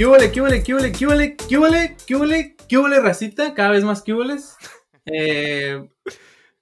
[0.00, 3.52] ¿Qué huele, qué huele, qué huele, qué huele, qué huele, qué huele, qué huele, racita?
[3.52, 4.56] Cada vez más qué hueles.
[5.04, 5.90] Eh,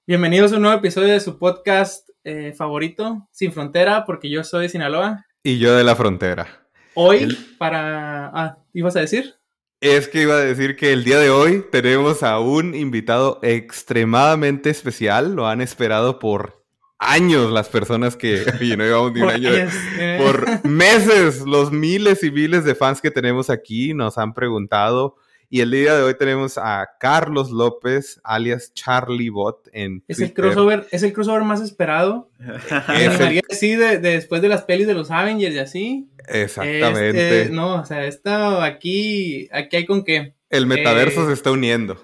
[0.05, 4.63] bienvenidos a un nuevo episodio de su podcast eh, favorito, Sin Frontera, porque yo soy
[4.63, 5.25] de Sinaloa.
[5.41, 6.67] Y yo de la frontera.
[6.95, 8.27] Hoy, para...
[8.33, 9.35] Ah, ¿ibas a decir?
[9.79, 14.69] Es que iba a decir que el día de hoy tenemos a un invitado extremadamente
[14.69, 15.33] especial.
[15.33, 16.58] Lo han esperado por
[16.99, 20.19] años las personas que, oye, no llevamos ni un año, años, eh.
[20.21, 25.15] por meses, los miles y miles de fans que tenemos aquí nos han preguntado.
[25.51, 30.27] Y el día de hoy tenemos a Carlos López, alias Charlie Bot en Es el
[30.27, 30.43] Twitter.
[30.45, 32.29] crossover, es el crossover más esperado.
[32.95, 36.09] Es el- decir de, de después de las pelis de los Avengers y así.
[36.27, 37.41] Exactamente.
[37.41, 40.35] Este, no, o sea, esto aquí, aquí hay con qué.
[40.51, 41.97] El metaverso eh, se está uniendo.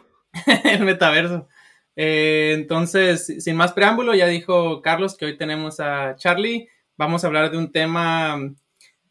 [0.64, 1.48] el metaverso.
[1.96, 6.68] Eh, entonces, sin más preámbulo, ya dijo Carlos que hoy tenemos a Charlie.
[6.98, 8.38] Vamos a hablar de un tema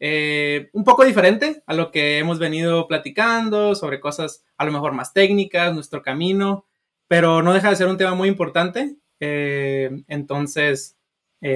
[0.01, 4.93] eh, un poco diferente a lo que hemos venido platicando, sobre cosas a lo mejor
[4.93, 6.67] más técnicas, nuestro camino,
[7.09, 8.97] pero no deja de ser un tema muy importante.
[9.21, 10.97] Eh, entonces,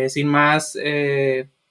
[0.08, 0.76] sin más,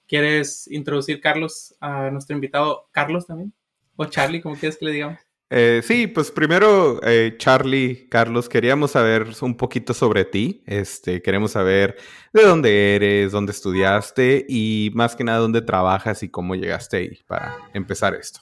[0.08, 3.52] ¿quieres introducir, Carlos, a nuestro invitado Carlos también?
[3.94, 5.27] O Charlie, como quieres que le digamos.
[5.50, 10.62] Eh, sí, pues primero, eh, Charlie, Carlos, queríamos saber un poquito sobre ti.
[10.66, 11.96] Este, queremos saber
[12.32, 17.18] de dónde eres, dónde estudiaste y más que nada dónde trabajas y cómo llegaste ahí
[17.26, 18.40] para empezar esto.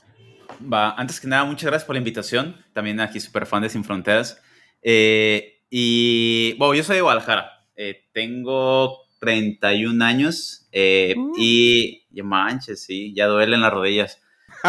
[0.72, 2.56] Va, antes que nada, muchas gracias por la invitación.
[2.72, 4.42] También aquí súper fan de Sin Fronteras.
[4.82, 7.66] Eh, y bueno, yo soy de Guadalajara.
[7.76, 11.32] Eh, tengo 31 años eh, Uh.
[11.38, 14.20] y ya manches, sí, ya duelen las rodillas.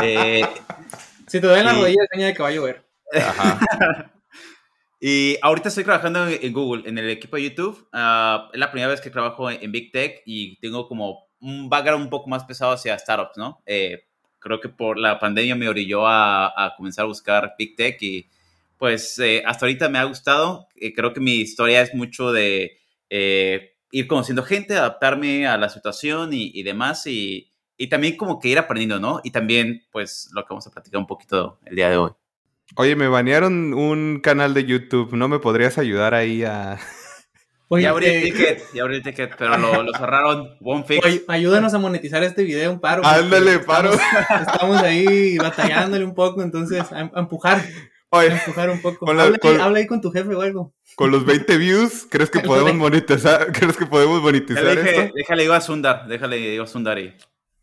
[0.03, 0.41] Eh,
[1.27, 2.85] Si te duelen las rodillas, señal de que va a llover.
[3.13, 3.59] Ajá.
[5.01, 7.87] y ahorita estoy trabajando en, Google, en el equipo de YouTube.
[7.91, 11.69] Ah, es la primera vez que trabajo en, en Big Tech y tengo como un
[11.69, 13.61] background un poco más pesado hacia startups, ¿no?
[13.65, 14.05] Eh,
[14.39, 18.27] creo que por la pandemia me orilló a, a comenzar a buscar Big Tech y
[18.77, 20.67] pues eh, hasta ahorita me ha gustado.
[20.75, 25.69] Eh, creo que mi historia es mucho de eh, ir conociendo gente, adaptarme a la
[25.69, 27.46] situación y, y demás y,
[27.77, 29.21] y también como que ir aprendiendo, ¿no?
[29.23, 32.11] Y también pues lo que vamos a platicar un poquito el día de hoy.
[32.75, 35.13] Oye, me banearon un canal de YouTube.
[35.13, 36.77] ¿No me podrías ayudar ahí a...?
[37.69, 40.55] Oye, ya abrí eh, el ticket, ya abrí el ticket, pero lo, lo cerraron.
[40.61, 41.05] One fix.
[41.05, 43.05] oye, ayúdanos a monetizar este video, un paro.
[43.05, 43.91] Ándale, paro.
[43.91, 47.61] Estamos, estamos ahí batallándole un poco, entonces a, a empujar,
[48.11, 49.13] a empujar un poco.
[49.13, 50.73] La- habla, ahí, con- habla ahí con tu jefe o algo.
[50.95, 53.51] con los 20 views, ¿crees que podemos monetizar?
[53.51, 55.13] ¿Crees que podemos monetizar dije, esto?
[55.13, 57.13] déjale digo a Sundar, déjale digo a Sundar y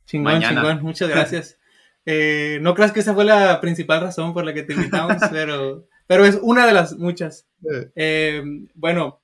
[0.06, 0.62] Chingón, Mañana.
[0.62, 1.58] chingón, muchas gracias.
[2.06, 5.86] Eh, no creas que esa fue la principal razón por la que te invitamos, pero,
[6.06, 7.46] pero es una de las muchas.
[7.94, 8.42] Eh,
[8.74, 9.20] bueno,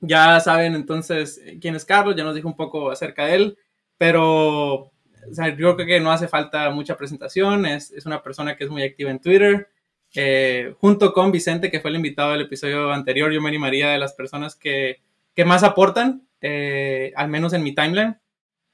[0.00, 3.58] ya saben entonces quién es Carlos, ya nos dijo un poco acerca de él,
[3.96, 4.90] pero
[5.30, 8.64] o sea, yo creo que no hace falta mucha presentación, es, es una persona que
[8.64, 9.68] es muy activa en Twitter.
[10.14, 13.98] Eh, junto con Vicente, que fue el invitado del episodio anterior, yo me animaría de
[13.98, 15.00] las personas que,
[15.34, 18.16] que más aportan, eh, al menos en mi timeline.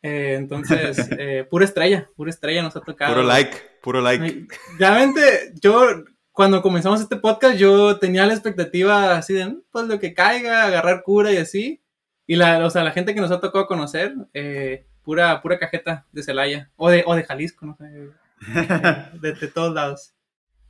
[0.06, 3.15] Eh, entonces, eh, pura estrella, pura estrella nos ha tocado.
[3.15, 4.47] Puro like, puro like.
[4.78, 9.98] Realmente, yo, cuando comenzamos este podcast, yo tenía la expectativa así de, "Mm, pues lo
[9.98, 11.82] que caiga, agarrar cura y así.
[12.26, 16.06] Y la, o sea, la gente que nos ha tocado conocer, eh, pura, pura cajeta
[16.12, 18.10] de Celaya, o de, o de Jalisco, no sé,
[19.22, 20.12] de, de todos lados.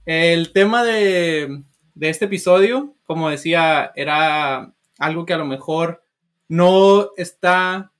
[0.06, 1.64] El tema de,
[1.94, 6.04] de este episodio, como decía, era algo que a lo mejor
[6.46, 7.90] no está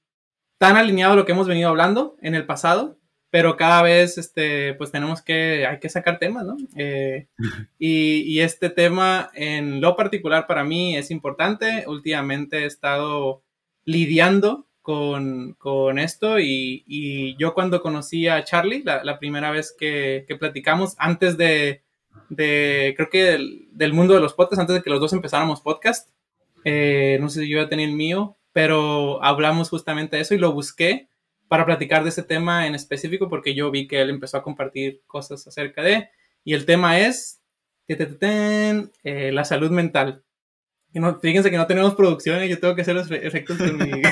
[0.65, 2.97] tan alineado a lo que hemos venido hablando en el pasado,
[3.29, 6.57] pero cada vez este, pues tenemos que, hay que sacar temas, ¿no?
[6.75, 7.29] Eh,
[7.79, 11.85] y, y este tema en lo particular para mí es importante.
[11.87, 13.43] Últimamente he estado
[13.85, 19.77] lidiando con, con esto y, y yo cuando conocí a Charlie, la, la primera vez
[19.79, 21.83] que, que platicamos, antes de,
[22.31, 25.61] de creo que del, del mundo de los podcasts, antes de que los dos empezáramos
[25.61, 26.09] podcast,
[26.65, 30.39] eh, no sé si yo ya tenía el mío, pero hablamos justamente de eso y
[30.39, 31.09] lo busqué
[31.49, 35.03] para platicar de ese tema en específico porque yo vi que él empezó a compartir
[35.07, 36.09] cosas acerca de,
[36.45, 37.43] y el tema es
[37.89, 40.23] eh, la salud mental.
[40.93, 43.77] Y no, fíjense que no tenemos producción y yo tengo que hacer los efectos con
[43.77, 43.91] mi...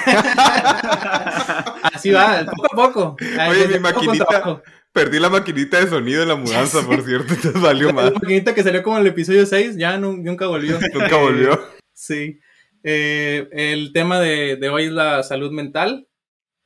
[1.95, 3.17] Así va, poco a poco.
[3.39, 4.63] Ay, Oye, mi maquinita-.
[4.93, 8.13] Perdí la maquinita de sonido en la mudanza, por cierto, entonces valió La más.
[8.15, 10.79] maquinita que salió como en el episodio 6 ya nu- nunca volvió.
[10.93, 11.59] Nunca volvió.
[11.95, 12.41] Sí.
[12.85, 16.09] Eh, el tema de, de hoy es la salud mental.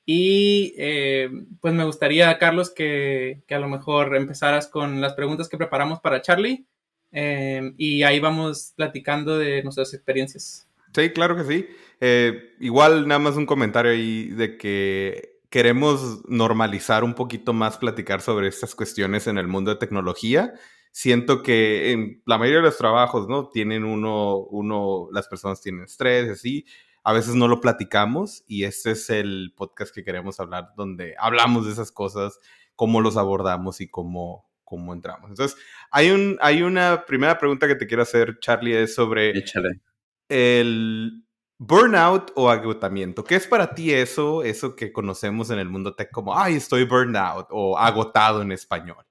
[0.09, 1.29] Y eh,
[1.61, 6.23] pues me gustaría, Carlos, que, a lo mejor empezaras con las preguntas que preparamos para
[6.23, 6.65] Charlie.
[7.11, 10.69] eh, y ahí vamos platicando de nuestras experiencias.
[10.95, 11.67] Sí, claro que sí.
[12.01, 18.21] Eh, igual nada más un comentario ahí de que queremos normalizar un poquito más platicar
[18.21, 20.55] sobre estas cuestiones en el mundo de tecnología.
[20.97, 23.51] Siento que en la mayoría de los trabajos, ¿no?
[23.51, 26.65] Tienen uno, uno, las personas tienen estrés, así.
[27.05, 31.67] A veces no lo platicamos y este es el podcast que queremos hablar donde hablamos
[31.67, 32.41] de esas cosas,
[32.77, 35.29] cómo los abordamos y cómo, cómo entramos.
[35.29, 35.59] Entonces,
[35.91, 39.83] hay, un, hay una primera pregunta que te quiero hacer, Charlie, es sobre Échale.
[40.31, 41.27] el
[41.59, 43.23] burnout o agotamiento.
[43.23, 46.85] ¿Qué es para ti eso, eso que conocemos en el mundo tech como, ay, estoy
[46.85, 49.05] burnout o agotado en español?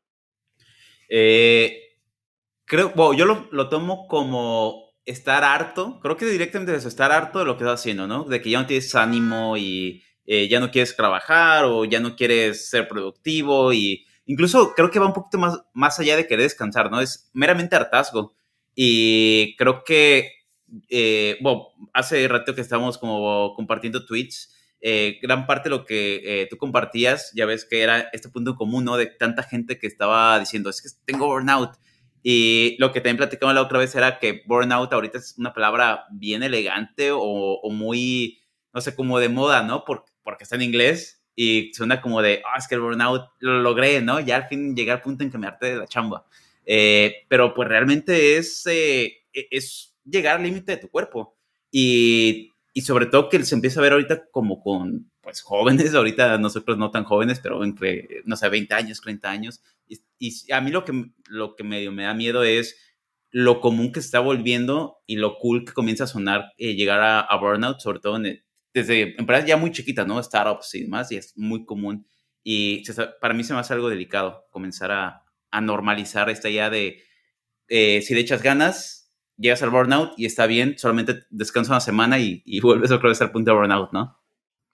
[1.18, 2.02] Eh,
[2.66, 7.40] creo, bueno, yo lo, lo, tomo como estar harto, creo que directamente es estar harto
[7.40, 8.26] de lo que estás haciendo, ¿no?
[8.26, 12.18] De que ya no tienes ánimo y eh, ya no quieres trabajar o ya no
[12.18, 16.44] quieres ser productivo y incluso creo que va un poquito más, más allá de querer
[16.44, 17.00] descansar, ¿no?
[17.00, 18.36] Es meramente hartazgo.
[18.76, 20.32] Y creo que,
[20.90, 24.54] eh, bueno, hace rato que estábamos como compartiendo tweets,
[24.88, 28.56] eh, gran parte de lo que eh, tú compartías, ya ves que era este punto
[28.56, 28.98] común, ¿no?
[28.98, 31.72] De tanta gente que estaba diciendo, es que tengo burnout.
[32.22, 36.06] Y lo que también platicamos la otra vez era que burnout ahorita es una palabra
[36.12, 38.44] bien elegante o, o muy,
[38.76, 39.86] no sé, como de moda, ¿no?
[39.86, 43.62] Porque, porque está en inglés y suena como de, ah, es que el burnout lo
[43.62, 44.20] logré, ¿no?
[44.20, 46.28] Ya al fin llegué al punto en que me harté de la chamba.
[46.64, 51.36] Eh, pero pues realmente es, eh, e-, es llegar al límite de tu cuerpo.
[51.72, 56.38] Y, y, sobre todo que se empieza a ver ahorita como con, pues, jóvenes, ahorita
[56.38, 59.64] nosotros no tan jóvenes, pero entre, no sé, 20 años, 30 años.
[59.88, 62.78] Y, y a mí lo que, lo que medio me da miedo es
[63.32, 67.20] lo común que está volviendo y lo cool que comienza a sonar eh, llegar a,
[67.20, 68.44] a, burnout, sobre todo en,
[68.74, 70.22] desde empresas ya muy chiquitas, ¿no?
[70.22, 72.08] Startups y demás, y es muy común.
[72.44, 72.84] Y
[73.20, 77.02] para mí se me hace algo delicado comenzar a, a normalizar esta idea de
[77.68, 79.05] eh, si le echas ganas,
[79.38, 83.22] llegas al burnout y está bien, solamente descansa una semana y, y vuelves otra vez
[83.22, 84.18] al punto de burnout, ¿no?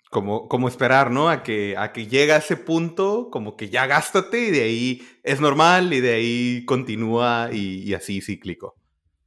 [0.10, 1.30] Como, como esperar, ¿no?
[1.30, 5.02] A que, a que llega a ese punto, como que ya gástate y de ahí
[5.24, 8.76] es normal y de ahí continúa y, y así cíclico.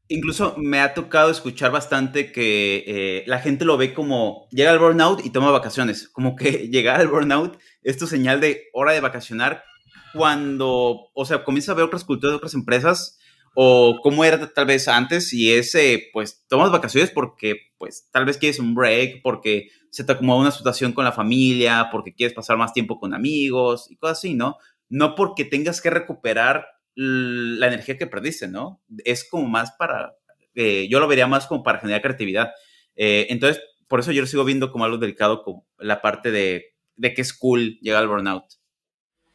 [0.09, 4.79] Incluso me ha tocado escuchar bastante que eh, la gente lo ve como llega al
[4.79, 6.09] burnout y toma vacaciones.
[6.09, 9.65] Como que llegar al burnout es tu señal de hora de vacacionar
[10.13, 13.19] cuando, o sea, comienzas a ver otras culturas de otras empresas
[13.55, 18.37] o cómo era tal vez antes y ese, pues, tomas vacaciones porque, pues, tal vez
[18.37, 22.57] quieres un break, porque se te acomoda una situación con la familia, porque quieres pasar
[22.57, 24.57] más tiempo con amigos y cosas así, ¿no?
[24.89, 26.67] No porque tengas que recuperar
[26.97, 28.83] la energía que perdiste, ¿no?
[29.05, 30.15] Es como más para,
[30.55, 32.53] eh, yo lo vería más como para generar creatividad.
[32.97, 36.75] Eh, entonces, por eso yo lo sigo viendo como algo delicado, como la parte de,
[36.97, 38.45] de que es cool llegar al burnout.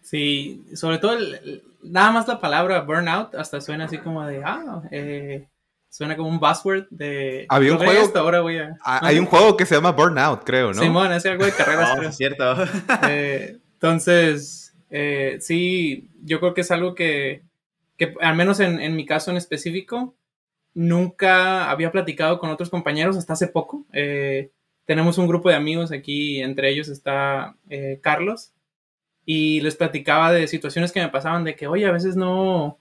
[0.01, 4.81] Sí, sobre todo, el, nada más la palabra burnout hasta suena así como de, ah,
[4.91, 5.47] eh,
[5.89, 7.45] suena como un buzzword de...
[7.49, 8.01] Había un juego...
[8.01, 8.77] Esto, ahora voy a...
[8.83, 10.81] Ah, hay un juego que se llama Burnout, creo, ¿no?
[10.81, 11.97] Simón, es algo de carreras.
[11.97, 12.55] no, es cierto.
[13.09, 17.43] eh, entonces, eh, sí, yo creo que es algo que,
[17.97, 20.15] que al menos en, en, mi caso en específico,
[20.73, 23.85] nunca había platicado con otros compañeros hasta hace poco.
[23.93, 24.51] Eh,
[24.85, 28.53] tenemos un grupo de amigos aquí, entre ellos está eh, Carlos,
[29.31, 32.79] y les platicaba de situaciones que me pasaban de que, oye, a veces no,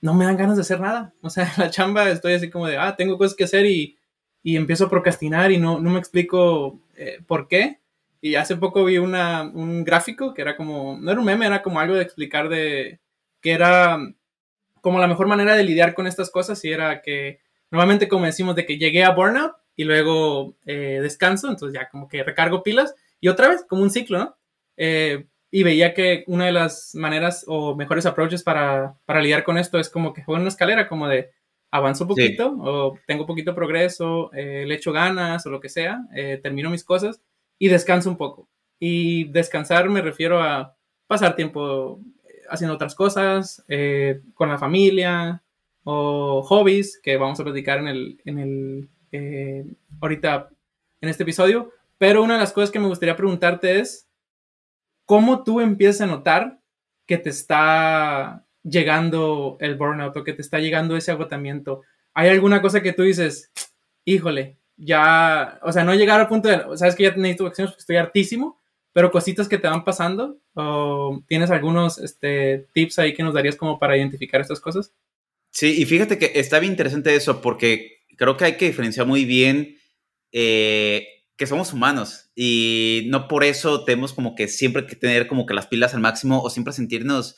[0.00, 1.12] no me dan ganas de hacer nada.
[1.20, 3.98] O sea, la chamba estoy así como de, ah, tengo cosas que hacer y,
[4.40, 7.80] y empiezo a procrastinar y no, no me explico eh, por qué.
[8.20, 11.60] Y hace poco vi una, un gráfico que era como, no era un meme, era
[11.60, 13.00] como algo de explicar de
[13.40, 13.98] que era
[14.80, 18.54] como la mejor manera de lidiar con estas cosas y era que normalmente como decimos
[18.54, 22.94] de que llegué a burnout y luego eh, descanso, entonces ya como que recargo pilas
[23.20, 24.36] y otra vez como un ciclo, ¿no?
[24.76, 29.58] Eh, y veía que una de las maneras o mejores approaches para, para lidiar con
[29.58, 31.30] esto es como que juego en una escalera, como de
[31.72, 32.56] avanzo un poquito sí.
[32.60, 36.84] o tengo poquito progreso, eh, le echo ganas o lo que sea, eh, termino mis
[36.84, 37.20] cosas
[37.58, 38.48] y descanso un poco.
[38.78, 40.76] Y descansar me refiero a
[41.06, 42.00] pasar tiempo
[42.50, 45.42] haciendo otras cosas, eh, con la familia
[45.84, 49.64] o hobbies que vamos a platicar en el, en el eh,
[50.00, 50.50] ahorita
[51.00, 51.70] en este episodio.
[51.96, 54.08] Pero una de las cosas que me gustaría preguntarte es,
[55.10, 56.60] ¿cómo tú empiezas a notar
[57.04, 61.82] que te está llegando el burnout o que te está llegando ese agotamiento?
[62.14, 63.50] ¿Hay alguna cosa que tú dices,
[64.04, 67.80] híjole, ya, o sea, no llegar al punto de, sabes que ya necesito acciones porque
[67.80, 68.60] estoy hartísimo,
[68.92, 73.56] pero cositas que te van pasando o tienes algunos este, tips ahí que nos darías
[73.56, 74.94] como para identificar estas cosas?
[75.50, 79.24] Sí, y fíjate que está bien interesante eso porque creo que hay que diferenciar muy
[79.24, 79.76] bien
[80.30, 85.46] eh, que somos humanos y no por eso tenemos como que siempre que tener como
[85.46, 87.36] que las pilas al máximo o siempre sentirnos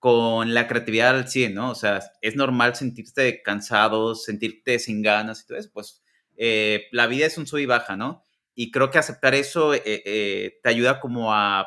[0.00, 1.70] con la creatividad al 100, ¿no?
[1.70, 6.02] O sea, es normal sentirte cansado, sentirte sin ganas y todo eso, pues
[6.36, 8.24] eh, la vida es un sub y baja, ¿no?
[8.56, 11.66] y creo que aceptar eso te ayuda como a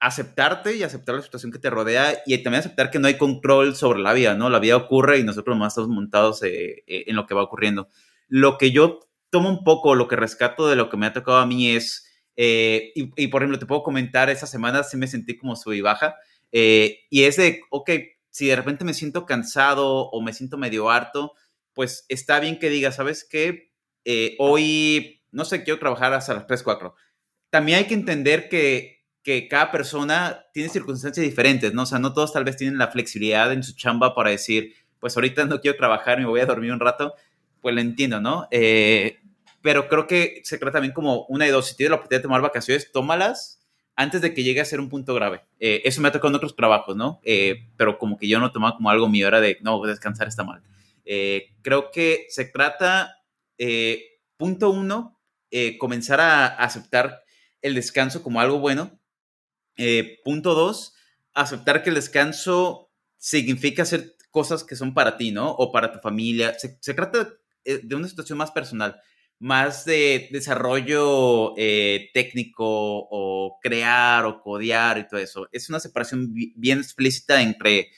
[0.00, 3.74] aceptarte y aceptar la situación que te rodea y también aceptar que no hay control
[3.74, 4.48] sobre la vida, ¿no?
[4.48, 7.88] La vida ocurre y nosotros nomás estamos montados eh, eh, en lo que va ocurriendo.
[8.28, 9.00] Lo que yo
[9.30, 12.06] tomo un poco, lo que rescato de lo que me ha tocado a mí es,
[12.36, 15.80] eh, y, por ejemplo, te puedo comentar, esa semana sí me sentí como sub y
[15.80, 16.16] baja,
[16.50, 17.90] y es de, ok,
[18.30, 21.32] si de repente me siento cansado o me siento medio harto,
[21.74, 23.72] pues está bien que diga, ¿sabes qué?
[24.38, 26.94] hoy, no sé, quiero trabajar hasta las 3, 4.
[27.50, 31.82] También hay que entender que que cada persona tiene circunstancias diferentes, ¿no?
[31.82, 35.14] O sea, no todos tal vez tienen la flexibilidad en su chamba para decir, pues
[35.18, 37.12] ahorita no quiero trabajar, me voy a dormir un rato,
[37.60, 38.46] pues lo entiendo, ¿no?
[38.50, 39.18] Eh,
[39.62, 42.22] pero creo que se trata también como una de dos, si tienes la oportunidad de
[42.22, 43.60] tomar vacaciones, tómalas
[43.96, 45.42] antes de que llegue a ser un punto grave.
[45.58, 47.20] Eh, eso me ha tocado en otros trabajos, ¿no?
[47.24, 50.44] Eh, pero como que yo no tomaba como algo mi hora de, no, descansar está
[50.44, 50.62] mal.
[51.62, 53.22] creo que se trata,
[54.36, 55.18] punto uno,
[55.78, 57.22] comenzar a aceptar
[57.60, 58.98] el descanso como algo bueno
[60.24, 60.94] punto dos,
[61.34, 65.50] aceptar que el descanso significa hacer cosas que son para ti, ¿no?
[65.50, 66.56] O para tu familia.
[66.58, 67.26] Se, trata eh,
[67.82, 69.00] de una situación más personal,
[69.38, 75.48] más de desarrollo eh, técnico o crear o codear y todo eso.
[75.52, 77.90] Es una separación bien explícita entre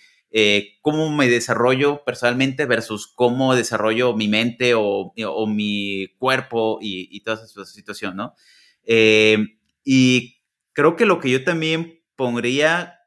[0.81, 5.13] cómo me desarrollo personalmente versus cómo desarrollo mi mente o,
[5.49, 8.35] mi cuerpo y, y, toda esa situación, ¿no?
[9.85, 10.41] y
[10.73, 13.01] creo que lo que yo también pondría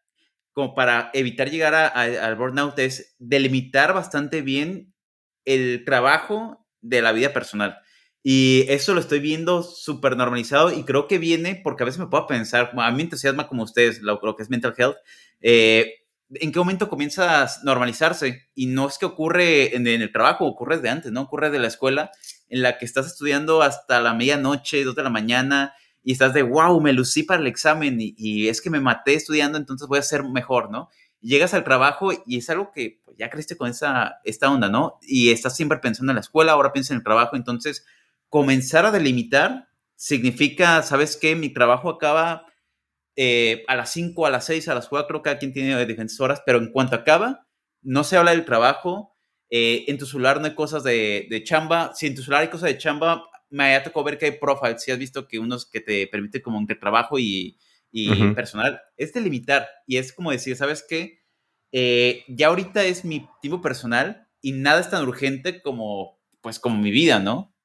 [0.54, 4.93] como para evitar llegar al burnout es delimitar bastante bien
[5.46, 7.78] el trabajo de la vida personal.
[8.24, 12.08] Y eso lo estoy viendo súper normalizado y creo que viene porque a veces me
[12.08, 14.96] puedo pensar, a mí me entusiasma como ustedes lo, que es mental health,
[15.42, 16.04] eh,
[16.36, 18.48] ¿en qué momento comienza a normalizarse?
[18.56, 21.22] Y no es que ocurre en, el trabajo, ocurre desde antes, ¿no?
[21.22, 22.12] Ocurre de la escuela
[22.50, 25.74] en la que estás estudiando hasta la medianoche, dos de la mañana,
[26.04, 29.58] y estás de, wow, me lucí para el examen y, es que me maté estudiando,
[29.58, 30.90] entonces voy a ser mejor, ¿no?
[31.24, 35.00] Llegas al trabajo y es algo que pues, ya creciste con esa, esta onda, ¿no?
[35.02, 37.86] Y estás siempre pensando en la escuela, ahora piensas en el trabajo, entonces
[38.30, 41.36] comenzar a delimitar significa, ¿sabes qué?
[41.36, 42.46] Mi trabajo acaba
[43.16, 46.42] eh, a las 5, a las 6, a las 4, cada quien tiene diferentes horas,
[46.46, 47.48] pero en cuanto acaba,
[47.82, 49.16] no se habla del trabajo,
[49.50, 52.50] eh, en tu celular no hay cosas de, de, chamba, si en tu celular hay
[52.50, 55.70] cosas de chamba, me ha tocado ver que hay profiles, si has visto que unos
[55.70, 57.58] que te permite como entre trabajo y,
[58.36, 61.20] personal, es delimitar y es como decir, ¿sabes qué?
[61.72, 66.78] Eh, ya ahorita es mi tipo personal y nada es tan urgente como, pues, como
[66.78, 67.56] mi vida, ¿no?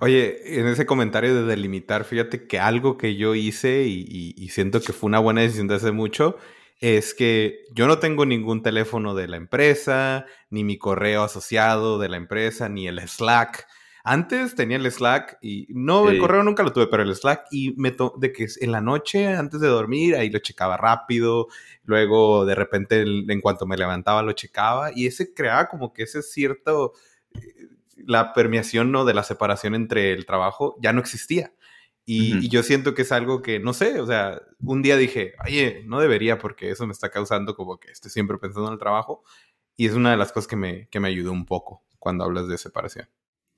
[0.00, 4.80] Oye, en ese comentario de delimitar, fíjate que algo que yo hice y, y siento
[4.80, 6.36] que fue una buena decisión de hace mucho
[6.82, 12.08] es que yo no tengo ningún teléfono de la empresa, ni mi correo asociado de
[12.08, 13.68] la empresa, ni el Slack.
[14.04, 17.72] Antes tenía el Slack y no, el correo nunca lo tuve, pero el Slack y
[17.76, 21.46] me de que en la noche antes de dormir ahí lo checaba rápido,
[21.84, 26.22] luego de repente en cuanto me levantaba lo checaba y ese creaba como que ese
[26.22, 26.94] cierto
[27.34, 31.52] eh, la permeación no de la separación entre el trabajo ya no existía.
[32.04, 35.84] Y, yo siento que es algo que, no sé, o sea, un día dije, oye,
[35.86, 39.22] no debería porque eso me está causando como que estoy siempre pensando en el trabajo.
[39.76, 42.48] Y es una de las cosas que me, que me ayudó un poco cuando hablas
[42.48, 43.08] de separación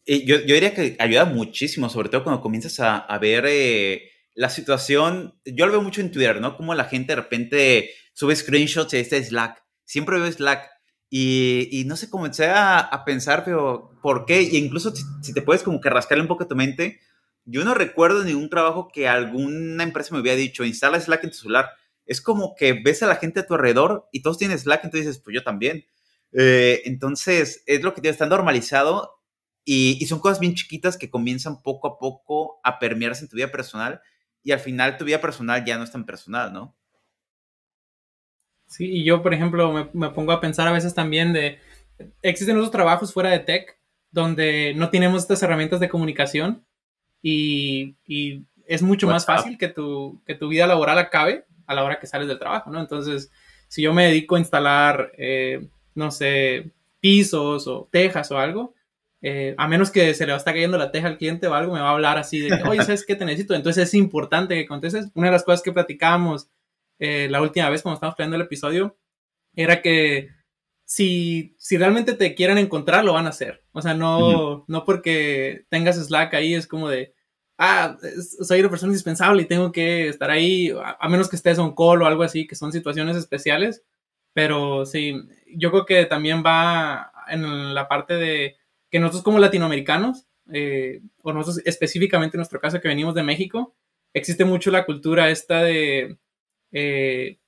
[0.06, 4.50] yo, yo, diría que ayuda muchísimo, sobre todo cuando comienzas a, a ver eh, la
[4.50, 5.38] situación.
[5.44, 6.56] Yo lo veo mucho en Twitter, ¿no?
[6.56, 9.62] Como la gente de repente sube screenshots de este Slack.
[9.84, 10.70] Siempre veo Slack.
[11.10, 14.42] Y, y no sé, comencé a, a, pensar, pero ¿por qué?
[14.42, 14.92] Y incluso
[15.22, 16.98] si, te puedes como que rascarle un poco tu mente,
[17.44, 21.36] yo no recuerdo ningún trabajo que alguna empresa me hubiera dicho, instala Slack en tu
[21.36, 21.70] celular.
[22.04, 25.06] Es como que ves a la gente a tu alrededor y todos tienen Slack, entonces
[25.06, 25.86] dices, pues yo también.
[26.32, 29.23] Eh, entonces, es lo que está normalizado
[29.64, 33.50] y, son cosas bien chiquitas que comienzan poco a poco a permearse en tu vida
[33.50, 34.00] personal
[34.42, 36.76] y al final tu vida personal ya no es tan personal, ¿no?
[38.66, 41.58] Sí, y yo, por ejemplo, me, pongo a pensar a veces también de,
[42.22, 43.78] existen otros trabajos fuera de tech
[44.10, 46.64] donde no tenemos estas herramientas de comunicación
[47.22, 47.96] y,
[48.66, 52.06] es mucho más fácil que tu, que tu vida laboral acabe a la hora que
[52.06, 52.80] sales del trabajo, ¿no?
[52.80, 53.30] Entonces,
[53.68, 58.74] si yo me dedico a instalar, eh, no sé, pisos o tejas o algo,
[59.26, 61.54] eh, a menos que se le va a estar cayendo la teja al cliente o
[61.54, 63.54] algo, me va a hablar así de oye, ¿sabes qué te necesito?
[63.54, 65.08] Entonces es importante que contestes.
[65.14, 66.50] Una de las cosas que platicábamos
[66.98, 68.98] eh, la última vez cuando estábamos planeando el episodio
[69.54, 70.28] era que
[70.84, 73.64] si, si realmente te quieren encontrar, lo van a hacer.
[73.72, 77.14] O sea, no, no porque tengas Slack ahí es como de,
[77.56, 77.96] ah,
[78.42, 82.02] soy una persona indispensable y tengo que estar ahí, a, menos que estés on call
[82.02, 83.82] o algo así, que son situaciones especiales.
[84.34, 85.14] Pero sí,
[85.46, 88.56] yo creo que también va en la parte de
[88.94, 93.74] que nosotros como latinoamericanos eh, o nosotros específicamente en nuestro caso que venimos de México,
[94.12, 96.16] existe mucho la cultura esta de
[96.70, 97.40] eh,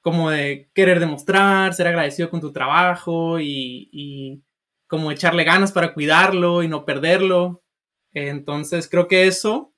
[0.00, 4.42] como de querer demostrar, ser agradecido con tu trabajo y, y,
[4.86, 7.64] como echarle ganas para cuidarlo y no perderlo.
[8.12, 9.72] Entonces creo que eso,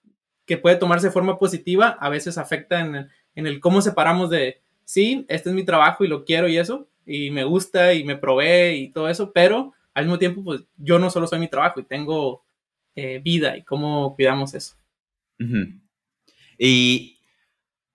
[0.44, 4.28] que puede tomarse de forma positiva, a veces afecta en el, en el cómo separamos
[4.28, 8.04] de, sí, este es mi trabajo y lo quiero y eso, y me gusta y
[8.04, 11.48] me provee y todo eso, pero al mismo tiempo, pues yo no solo soy mi
[11.48, 12.44] trabajo y tengo
[12.96, 14.74] eh, vida y cómo cuidamos eso.
[16.58, 17.14] Y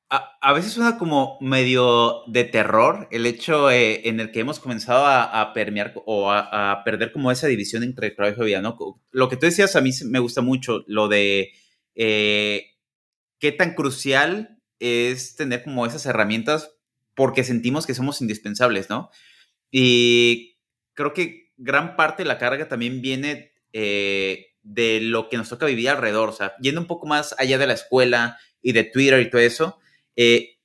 [0.09, 5.05] a, veces suena como medio de terror el hecho eh, en el que hemos comenzado
[5.05, 8.77] a, permear o a, perder como esa división entre trabajo y vida, ¿no?
[9.11, 11.51] Lo que tú decías a mí me gusta mucho, lo de
[11.95, 12.71] eh,
[13.39, 16.75] qué tan crucial es tener como esas herramientas
[17.13, 19.09] porque sentimos que somos indispensables, ¿no?
[19.71, 20.57] Y
[20.93, 25.65] creo que gran parte de la carga también viene eh, de lo que nos toca
[25.65, 29.21] vivir alrededor, o sea, yendo un poco más allá de la escuela y de Twitter
[29.21, 29.79] y todo eso,
[30.15, 30.57] eh,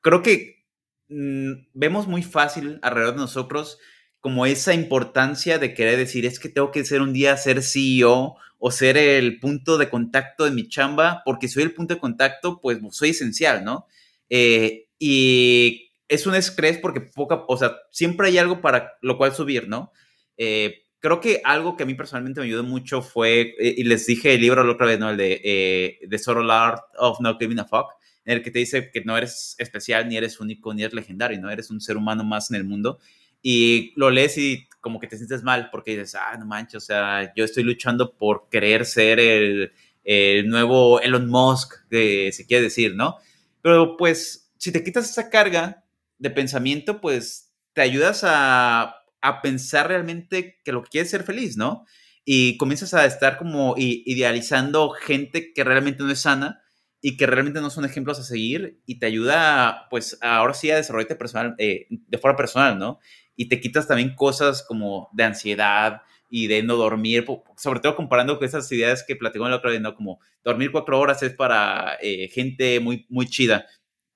[0.00, 0.64] creo que
[1.08, 3.78] mm, vemos muy fácil alrededor de nosotros
[4.20, 8.36] como esa importancia de querer decir, es que tengo que ser un día ser CEO
[8.58, 12.60] o ser el punto de contacto de mi chamba, porque soy el punto de contacto,
[12.60, 13.86] pues soy esencial, ¿no?
[14.28, 19.34] Eh, y es un estrés porque poca, o sea, siempre hay algo para lo cual
[19.34, 19.92] subir, ¿no?
[20.36, 24.06] Eh, creo que algo que a mí personalmente me ayudó mucho fue, eh, y les
[24.06, 25.10] dije el libro la otra vez, ¿no?
[25.10, 27.92] El de eh, The Subtle Art of Not Giving a Fuck,
[28.24, 31.40] en el que te dice que no eres especial, ni eres único, ni eres legendario,
[31.40, 31.50] ¿no?
[31.50, 32.98] Eres un ser humano más en el mundo.
[33.42, 36.80] Y lo lees y como que te sientes mal porque dices, ah, no manches, o
[36.80, 39.72] sea, yo estoy luchando por querer ser el,
[40.02, 43.16] el nuevo Elon Musk, que se quiere decir, ¿no?
[43.62, 45.84] Pero pues, si te quitas esa carga
[46.18, 48.96] de pensamiento, pues te ayudas a
[49.26, 51.84] a pensar realmente que lo que quieres es ser feliz, ¿no?
[52.24, 56.60] Y comienzas a estar como idealizando gente que realmente no es sana
[57.00, 60.76] y que realmente no son ejemplos a seguir y te ayuda, pues, ahora sí a
[60.76, 62.98] desarrollarte personal, eh, de forma personal, ¿no?
[63.36, 67.24] Y te quitas también cosas como de ansiedad y de no dormir,
[67.56, 69.94] sobre todo comparando con esas ideas que platicó la otra vez, ¿no?
[69.94, 73.66] Como dormir cuatro horas es para eh, gente muy, muy chida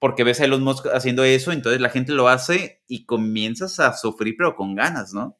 [0.01, 3.93] porque ves a Elon Musk haciendo eso, entonces la gente lo hace y comienzas a
[3.93, 5.37] sufrir, pero con ganas, ¿no?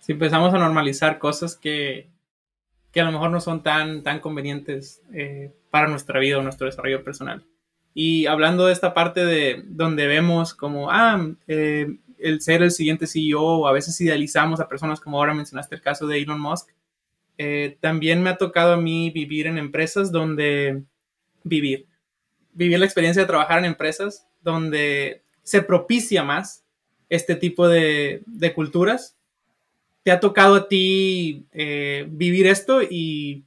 [0.00, 2.10] Si empezamos a normalizar cosas que,
[2.90, 6.66] que a lo mejor no son tan, tan convenientes eh, para nuestra vida o nuestro
[6.66, 7.46] desarrollo personal.
[7.94, 11.86] Y hablando de esta parte de donde vemos como, ah, eh,
[12.18, 16.08] el ser el siguiente CEO, a veces idealizamos a personas como ahora mencionaste el caso
[16.08, 16.70] de Elon Musk,
[17.38, 20.82] eh, también me ha tocado a mí vivir en empresas donde
[21.44, 21.86] vivir
[22.54, 26.64] vivir la experiencia de trabajar en empresas donde se propicia más
[27.08, 28.22] este tipo de,
[28.54, 29.16] culturas.
[30.02, 33.44] ¿Te ha tocado a ti eh, vivir esto y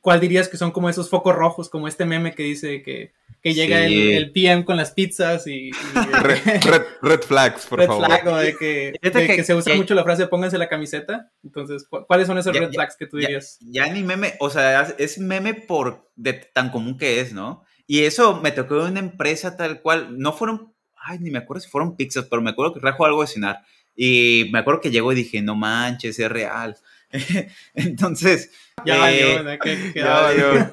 [0.00, 3.86] cuál dirías que son como esos focos rojos, como este meme que dice que, llega
[3.86, 5.70] el, PM con las pizzas y...
[7.02, 8.08] red, flags, por favor.
[8.08, 11.30] Red flag, de, que, se usa mucho la frase pónganse la camiseta.
[11.42, 13.58] Entonces, ¿cuáles son esos red flags que tú dirías?
[13.60, 17.64] Ya, ya, ni meme, o sea, es meme por de tan común que es, ¿no?
[17.90, 21.60] Y eso me tocó en una empresa tal cual, no fueron, ay, ni me acuerdo
[21.60, 23.62] si fueron pizzas, pero me acuerdo que trajo algo de cenar.
[23.96, 26.76] Y me acuerdo que llegó y dije, no manches, es real.
[27.74, 28.52] Entonces.
[28.86, 30.70] Ya valió, eh, ya valió.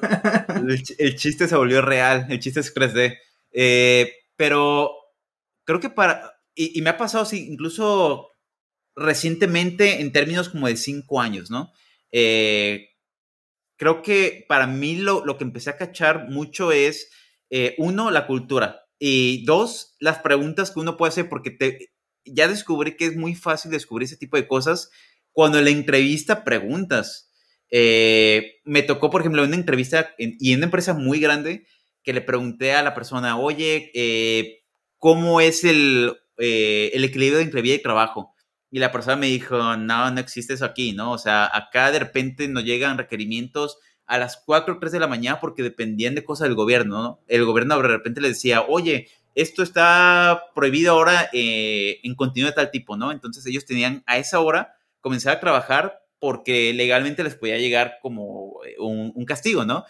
[0.98, 3.18] El, chiste se volvió real, el chiste es 3D.
[3.50, 4.92] Eh, pero
[5.64, 6.40] creo que para.
[6.54, 8.28] Y, me ha pasado así, incluso
[8.94, 11.72] recientemente en términos como de cinco años, ¿no?
[12.12, 12.90] Eh,
[13.78, 17.10] creo que para mí lo, lo que empecé a cachar mucho es,
[17.48, 18.84] eh, uno, la cultura.
[18.98, 21.92] Y dos, las preguntas que uno puede hacer, porque te,
[22.24, 24.90] ya descubrí que es muy fácil descubrir ese tipo de cosas
[25.32, 27.30] cuando en la entrevista preguntas.
[27.70, 31.66] Eh, me tocó, por ejemplo, una entrevista y en una empresa muy grande
[32.02, 34.64] que le pregunté a la persona, oye, eh,
[34.98, 38.34] ¿cómo es el, el equilibrio entre vida y trabajo?
[38.70, 41.12] Y la persona me dijo, no, no existe eso aquí, ¿no?
[41.12, 45.06] O sea, acá de repente nos llegan requerimientos a las 4 o 3 de la
[45.06, 47.20] mañana porque dependían de cosas del gobierno, ¿no?
[47.28, 52.56] El gobierno de repente le decía, oye, esto está prohibido ahora eh, en continuo de
[52.56, 53.12] tal tipo, ¿no?
[53.12, 58.60] Entonces ellos tenían a esa hora comenzar a trabajar porque legalmente les podía llegar como
[58.66, 59.84] eh, un castigo, ¿no?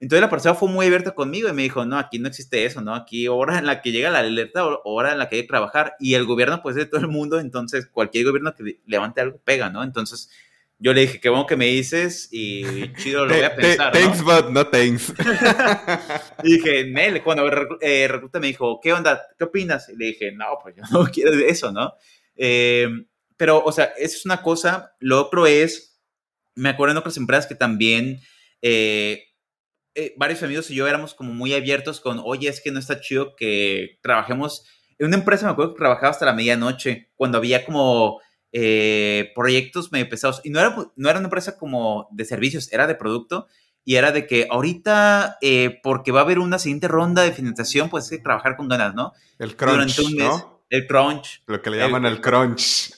[0.00, 2.80] Entonces la persona fue muy abierta conmigo y me dijo, no, aquí no existe eso,
[2.80, 2.94] ¿no?
[2.94, 5.94] Aquí hora en la que llega la alerta, hora en la que hay que trabajar.
[6.00, 9.38] Y el gobierno, pues, es de todo el mundo, entonces cualquier gobierno que levante algo
[9.44, 9.82] pega, ¿no?
[9.84, 10.30] Entonces
[10.78, 13.92] yo le dije, qué bueno que me dices y chido, lo voy a pensar.
[13.92, 15.12] Thanks, but no thanks.
[16.44, 17.44] y dije, Nel, cuando
[17.82, 19.20] eh, recluta me dijo, ¿qué onda?
[19.36, 19.90] ¿Qué opinas?
[19.90, 21.92] Y le dije, no, pues yo no quiero eso, ¿no?
[22.36, 22.88] Eh,
[23.36, 24.94] pero, o sea, eso es una cosa.
[24.98, 25.90] Lo otro es
[26.54, 28.20] me acuerdo en otras empresas que también
[28.62, 29.24] eh,
[29.94, 33.00] eh, varios amigos y yo éramos como muy abiertos con, oye, es que no está
[33.00, 34.64] chido que trabajemos.
[34.98, 38.20] En una empresa me acuerdo que trabajaba hasta la medianoche, cuando había como
[38.52, 40.40] eh, proyectos medio pesados.
[40.44, 43.46] Y no era, no era una empresa como de servicios, era de producto.
[43.82, 45.38] Y era de que ahorita,
[45.82, 48.94] porque va a haber una siguiente ronda de financiación, pues hay que trabajar con ganas,
[48.94, 49.14] ¿no?
[49.38, 50.64] El crunch, ¿no?
[50.68, 51.42] El crunch.
[51.46, 52.92] Lo que le llaman el, el crunch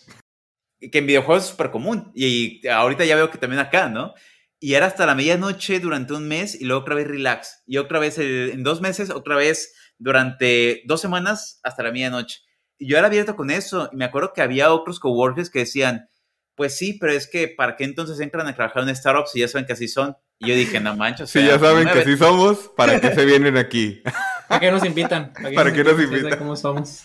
[0.91, 2.11] que en videojuegos es súper común.
[2.15, 4.15] Y ahorita ya veo que también acá, ¿no?
[4.63, 7.65] Y era hasta la medianoche durante un mes y luego otra vez relax.
[7.67, 12.43] Y otra vez en dos meses, otra vez durante dos semanas hasta la medianoche.
[12.79, 13.91] Y yo era abierto con eso.
[13.93, 16.09] Y me acuerdo que había otros coworkers que decían,
[16.55, 19.49] pues sí, pero es que ¿para qué entonces entran a trabajar en startups si ya
[19.49, 20.17] saben que así son?
[20.39, 21.29] Y yo dije, no manches.
[21.29, 24.01] Si ya saben que así somos, ¿para qué se vienen aquí?
[24.49, 25.33] ¿Para qué nos invitan?
[25.33, 26.39] ¿Para qué, nos, invitan?
[26.39, 27.03] ¿Cómo somos?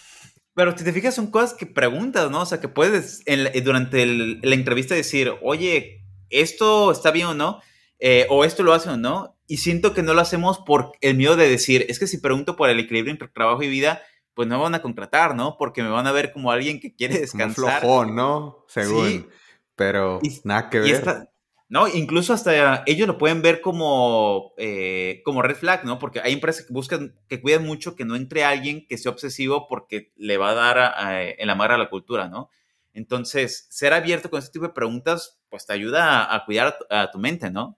[0.54, 2.42] Pero si te fijas, son cosas que preguntas, ¿no?
[2.42, 7.62] O sea, que puedes en, durante la entrevista decir, oye, ¿esto está bien o no?
[8.00, 9.36] Eh, o esto lo hacen o no.
[9.48, 12.56] Y siento que no lo hacemos por el miedo de decir, es que si pregunto
[12.56, 14.02] por el equilibrio entre trabajo y vida,
[14.34, 15.58] pues no me van a contratar, ¿no?
[15.58, 17.82] Porque me van a ver como alguien que quiere descansar.
[17.82, 18.66] Como flojón, ¿no?
[18.68, 19.30] Según.
[19.76, 21.30] Pero nada que ver.
[21.70, 21.88] ¿no?
[21.88, 26.00] Incluso hasta ellos lo pueden ver como, eh, como red flag, ¿no?
[26.00, 29.68] Porque hay empresas que buscan, que cuidan mucho que no entre alguien que sea obsesivo
[29.68, 32.50] porque le va a dar en la madre a la cultura, ¿no?
[32.98, 37.20] Entonces, ser abierto con ese tipo de preguntas, pues te ayuda a, cuidar a, tu
[37.20, 37.78] mente, ¿no?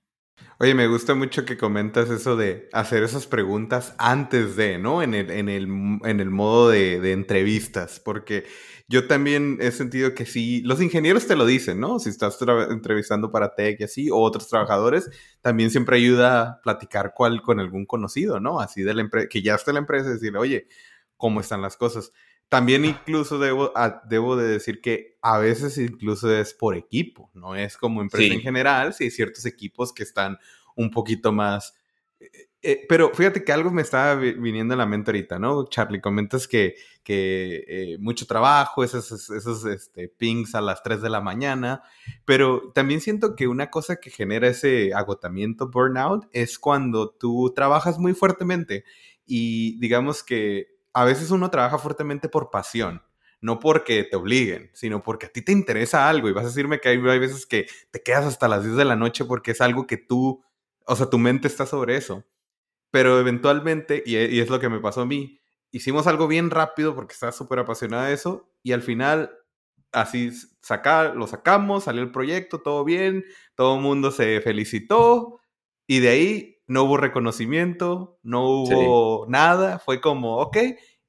[0.59, 5.03] Oye, me gusta mucho que comentas eso de hacer esas preguntas antes de, ¿no?
[5.03, 5.67] En el, en el,
[6.03, 8.45] en el modo de, entrevistas, porque
[8.87, 11.99] yo también he sentido que sí, los ingenieros te lo dicen, ¿no?
[11.99, 12.37] Si estás
[12.69, 15.09] entrevistando para tech y así, o otros trabajadores,
[15.41, 18.61] también siempre ayuda a platicar cuál con algún conocido, ¿no?
[18.61, 20.67] Así de la empresa, que ya está la empresa, decirle, oye,
[21.17, 22.13] ¿cómo están las cosas?
[22.49, 23.71] También incluso debo,
[24.09, 28.41] debo de decir que a veces incluso es por equipo, no es como empresa en
[28.41, 30.37] general, si hay ciertos equipos que están
[30.75, 31.75] un poquito más
[32.19, 35.65] eh, eh, pero fíjate que algo me estaba viniendo a la mente ahorita, ¿no?
[35.69, 41.09] Charlie, comentas que, que eh, mucho trabajo, esos, esos este, pings a las 3 de
[41.09, 41.83] la mañana,
[42.25, 47.97] pero también siento que una cosa que genera ese agotamiento, burnout, es cuando tú trabajas
[47.97, 48.83] muy fuertemente
[49.25, 53.03] y digamos que a veces uno trabaja fuertemente por pasión.
[53.41, 56.81] No porque te obliguen, sino porque a ti te interesa algo y vas a decirme
[56.81, 59.87] que hay, veces que te quedas hasta las 10 de la noche porque es algo
[59.87, 60.43] que tú,
[60.85, 62.25] o sea, tu mente está sobre eso
[62.91, 65.39] pero eventualmente, y, es lo que me pasó a mí,
[65.71, 69.31] hicimos algo bien rápido porque estaba súper apasionada de eso y al final
[69.91, 73.25] así sacar, lo sacamos, salió el proyecto, todo bien,
[73.55, 75.39] todo el mundo se felicitó
[75.87, 80.57] y de ahí no hubo reconocimiento, no hubo nada, fue como, ok,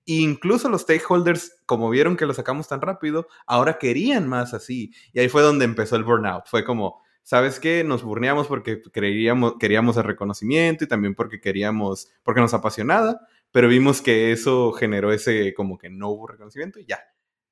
[0.07, 5.21] incluso los stakeholders, como vieron que lo sacamos tan rápido, ahora querían más así y
[5.21, 7.85] ahí fue donde empezó el burnout, fue como, ¿sabes qué?
[7.85, 13.21] Nos burneamos porque creíamos, queríamos el reconocimiento y también porque queríamos, porque nos apasionaba,
[13.53, 17.01] pero vimos que eso generó ese como que no hubo reconocimiento y ya.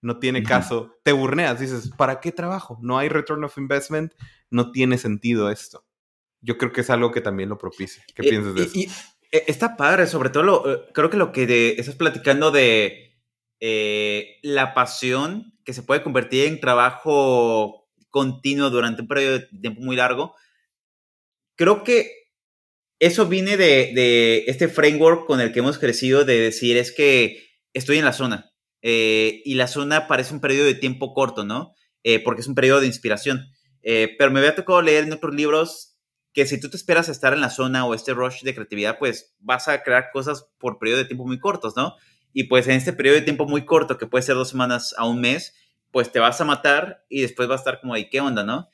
[0.00, 0.94] No tiene caso.
[1.02, 2.78] Te burneas, dices, ¿para qué trabajo?
[2.80, 4.14] No hay return of investment,
[4.48, 5.84] no tiene sentido esto.
[6.40, 8.04] Yo creo que es algo que también lo propicia.
[8.14, 8.92] ¿Qué eh, piensas de eso?
[9.30, 13.04] Eh, está padre, sobre todo lo, eh, creo que lo que estás platicando de
[13.60, 19.96] la pasión que se puede convertir en trabajo continuo durante un periodo de tiempo muy
[19.96, 20.34] largo.
[21.56, 22.18] Creo que
[23.00, 27.98] eso viene de, este framework con el que hemos crecido de decir es que estoy
[27.98, 28.50] en la zona
[28.82, 31.74] eh, y la zona parece un periodo de tiempo corto, ¿no?
[32.02, 33.46] Eh, porque es un periodo de inspiración.
[33.82, 35.87] Eh, pero me había tocado leer en otros libros
[36.32, 38.98] que si tú te esperas a estar en la zona o este rush de creatividad,
[38.98, 41.94] pues vas a crear cosas por periodo de tiempo muy cortos, ¿no?
[42.32, 45.06] Y pues en este periodo de tiempo muy corto, que puede ser dos semanas a
[45.06, 45.54] un mes,
[45.90, 48.68] pues te vas a matar y después va a estar como ahí, ¿qué onda, no?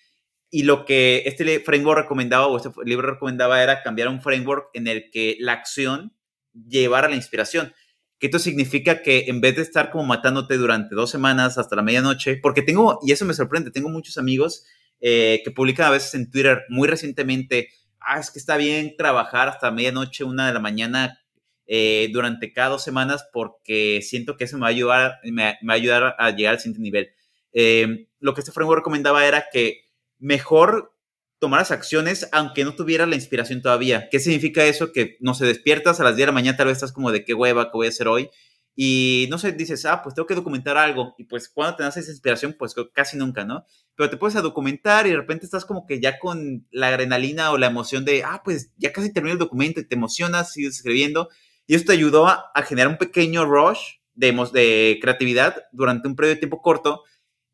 [0.50, 4.86] Y lo que este framework recomendaba o este libro recomendaba era cambiar un framework en
[4.86, 6.14] el que la acción
[6.52, 7.72] llevara la inspiración.
[8.18, 11.82] Que esto significa que en vez de estar como matándote durante dos semanas hasta la
[11.82, 14.64] medianoche, porque tengo, y eso me sorprende, tengo muchos amigos
[15.00, 17.68] eh, que publican a veces en Twitter muy recientemente,
[18.00, 21.20] ah, es que está bien trabajar hasta medianoche, una de la mañana
[21.66, 25.72] eh, durante cada dos semanas porque siento que eso me va a ayudar, me, va
[25.72, 27.10] a, ayudar a llegar al siguiente nivel.
[27.52, 30.94] Eh, lo que este framework recomendaba era que mejor
[31.38, 34.08] tomaras acciones aunque no tuvieras la inspiración todavía.
[34.10, 34.92] ¿Qué significa eso?
[34.92, 37.24] Que no se despiertas a las 10 de la mañana, tal vez estás como de
[37.24, 38.30] qué hueva, qué voy a hacer hoy.
[38.76, 41.14] Y no sé, dices, ah, pues tengo que documentar algo.
[41.18, 43.64] Y pues cuando te das esa inspiración, pues casi nunca, ¿no?
[43.94, 47.52] Pero te puedes a documentar y de repente estás como que ya con la adrenalina
[47.52, 50.76] o la emoción de, ah, pues ya casi terminé el documento y te emocionas, sigues
[50.76, 51.28] escribiendo
[51.66, 53.80] y esto te ayudó a, generar un pequeño rush
[54.14, 57.02] de, de creatividad durante un periodo de tiempo corto.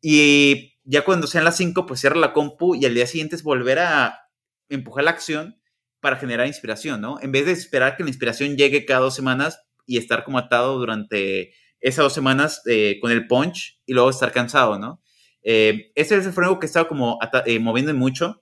[0.01, 3.43] Y ya cuando sean las 5, pues cierra la compu y al día siguiente es
[3.43, 4.29] volver a
[4.69, 5.61] empujar la acción
[5.99, 7.19] para generar inspiración, ¿no?
[7.21, 10.79] En vez de esperar que la inspiración llegue cada dos semanas y estar como atado
[10.79, 11.51] durante
[11.81, 15.03] esas dos semanas eh, con el punch y luego estar cansado, ¿no?
[15.43, 18.41] Eh, ese es el framework que estaba como eh, moviendo mucho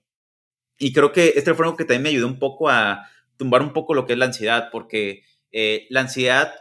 [0.78, 3.04] y creo que este framework que también me ayudó un poco a
[3.36, 5.24] tumbar un poco lo que es la ansiedad, porque
[5.90, 6.52] la ansiedad,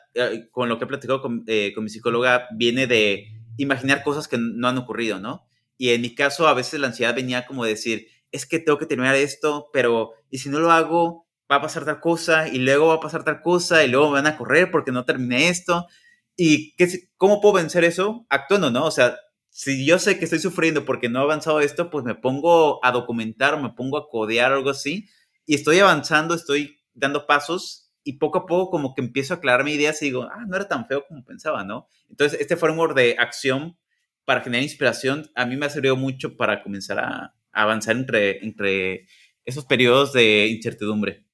[0.50, 4.80] con lo que he platicado con mi psicóloga, viene de imaginar cosas que no han
[4.80, 5.46] ocurrido, ¿no?
[5.78, 8.88] Y en mi caso, a veces la ansiedad venía como decir, es que tengo que
[8.88, 11.29] terminar esto, pero ¿y si no lo hago?
[11.52, 14.22] Va a pasar tal cosa y luego va a pasar tal cosa y luego me
[14.22, 15.88] van a correr porque no terminé esto.
[16.36, 18.26] ¿Y qué, cómo puedo vencer eso?
[18.30, 18.86] Actuando, ¿no?
[18.86, 19.18] O sea,
[19.50, 22.92] si yo sé que estoy sufriendo porque no he avanzado esto, pues me pongo a
[22.92, 25.08] documentar me pongo a codear algo así
[25.46, 29.72] y estoy avanzando, estoy dando pasos y poco a poco como que empiezo a aclararme
[29.72, 31.88] ideas y digo, ah, no era tan feo como pensaba, ¿no?
[32.10, 33.78] Entonces, este framework de acción
[34.26, 39.08] para generar inspiración a mí me ha servido mucho para comenzar a, avanzar entre, entre
[39.44, 41.26] esos periodos de incertidumbre.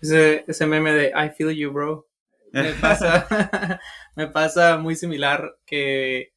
[0.00, 2.06] Ese, ese meme de I feel you, bro.
[2.52, 3.80] Me pasa,
[4.16, 6.32] me pasa muy similar que,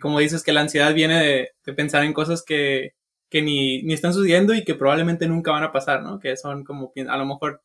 [0.00, 2.94] como dices, que la ansiedad viene de, pensar en cosas que,
[3.28, 6.18] que ni, ni, están sucediendo y que probablemente nunca van a pasar, ¿no?
[6.18, 7.62] Que son como a lo mejor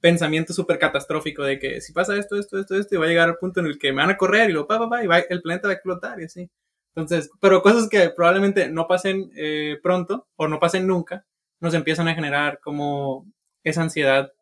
[0.00, 3.28] pensamientos súper catastróficos de que si pasa esto, esto, esto, esto, y va a llegar
[3.28, 5.06] al punto en el que me van a correr y lo pa, pa, pa, y
[5.06, 6.50] va, el planeta va a explotar y así.
[6.96, 11.26] Entonces, pero cosas que probablemente no pasen eh, pronto o no pasen nunca,
[11.60, 13.26] nos empiezan a generar como
[13.62, 14.32] esa ansiedad.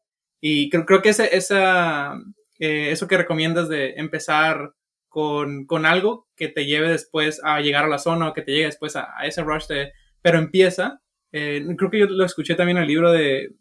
[0.41, 2.15] Y creo, creo que ese, esa,
[2.59, 4.73] eh, eso que recomiendas de empezar
[5.09, 8.53] con, con, algo que te lleve después a llegar a la zona o que te
[8.53, 9.93] llegue después a, ese rush de,
[10.23, 11.01] pero empieza.
[11.33, 13.55] Eh, creo que yo lo escuché también en el libro de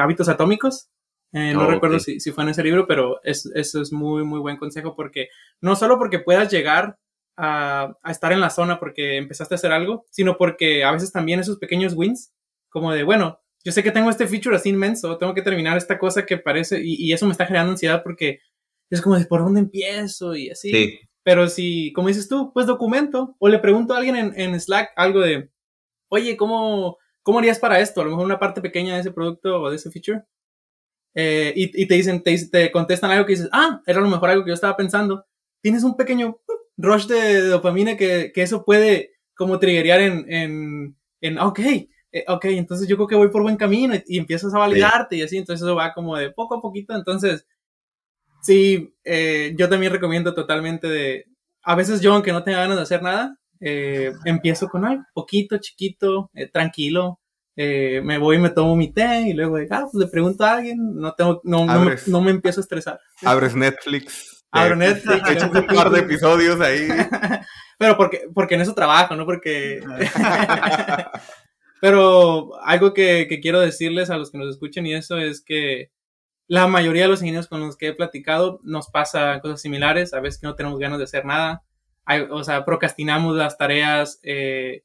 [0.00, 0.88] Hábitos Atómicos.
[1.32, 4.40] no oh, recuerdo si, si, fue en ese libro, pero es, eso es muy, muy
[4.40, 5.28] buen consejo porque
[5.60, 6.96] no solo porque puedas llegar
[7.40, 11.40] a, estar en la zona porque empezaste a hacer algo, sino porque a veces también
[11.40, 12.32] esos pequeños wins,
[12.68, 15.98] como de, bueno, yo sé que tengo este feature así inmenso, tengo que terminar esta
[15.98, 18.40] cosa que parece, y, eso me está generando ansiedad porque
[18.88, 20.34] es como de, ¿por dónde empiezo?
[20.34, 20.98] Y así.
[21.22, 25.20] Pero si, como dices tú, pues documento, o le pregunto a alguien en, Slack algo
[25.20, 25.50] de,
[26.08, 28.00] oye, ¿cómo, ¿cómo harías para esto?
[28.00, 30.24] A lo mejor una parte pequeña de ese producto o de ese feature.
[31.14, 34.30] Eh, y, te dicen, te, te, contestan algo que dices, ah, era a lo mejor
[34.30, 35.26] algo que yo estaba pensando.
[35.60, 36.40] Tienes un pequeño
[36.78, 41.60] rush de, dopamina que, que, eso puede como triggerear en, en, en ok,
[42.12, 45.22] eh, ok, entonces yo creo que voy por buen camino y, empiezas a validarte y
[45.22, 47.46] así, entonces eso va como de poco a poquito, entonces
[48.42, 51.26] sí, eh, yo también recomiendo totalmente de,
[51.62, 55.58] a veces yo aunque no tenga ganas de hacer nada, eh, empiezo con algo poquito,
[55.58, 57.20] chiquito, tranquilo,
[57.56, 60.78] me voy y me tomo mi té y luego ah, pues le pregunto a alguien,
[60.94, 63.00] no tengo, no, no, me, no me empiezo a estresar.
[63.22, 65.22] Abres Netflix Abro Netflix.
[65.30, 66.88] He un par de episodios ahí.
[67.78, 69.24] Pero porque, porque en eso trabajo, ¿no?
[69.24, 69.80] Porque...
[71.80, 75.90] Pero algo que, que, quiero decirles a los que nos escuchen y eso es que
[76.46, 80.12] la mayoría de los ingenieros con los que he platicado nos pasa cosas similares.
[80.12, 81.62] A veces que no tenemos ganas de hacer nada.
[82.30, 84.82] o sea, procrastinamos las tareas eh,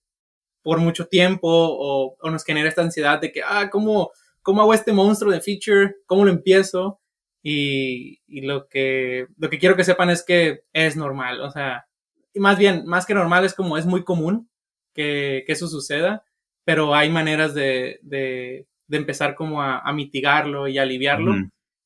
[0.62, 4.74] por mucho tiempo o, o, nos genera esta ansiedad de que, ah, ¿cómo, ¿cómo hago
[4.74, 5.96] este monstruo de feature?
[6.06, 7.00] ¿Cómo lo empiezo?
[7.44, 11.86] Y, y, lo, que, lo que quiero que sepan es que es normal, o sea,
[12.34, 14.50] y más bien, más que normal es como es muy común
[14.94, 16.26] que, que eso suceda,
[16.66, 21.34] pero hay maneras de, de, de empezar como a, a, mitigarlo y aliviarlo.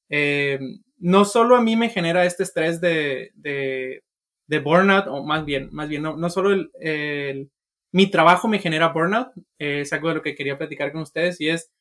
[0.09, 0.59] eh,
[0.97, 4.03] no solo a mí me genera este estrés de, de,
[4.47, 7.51] de burnout, o más bien, más bien, no, no solo el, el,
[7.91, 11.39] mi trabajo me genera burnout, eh, es algo de lo que quería platicar con ustedes,
[11.39, 11.71] y es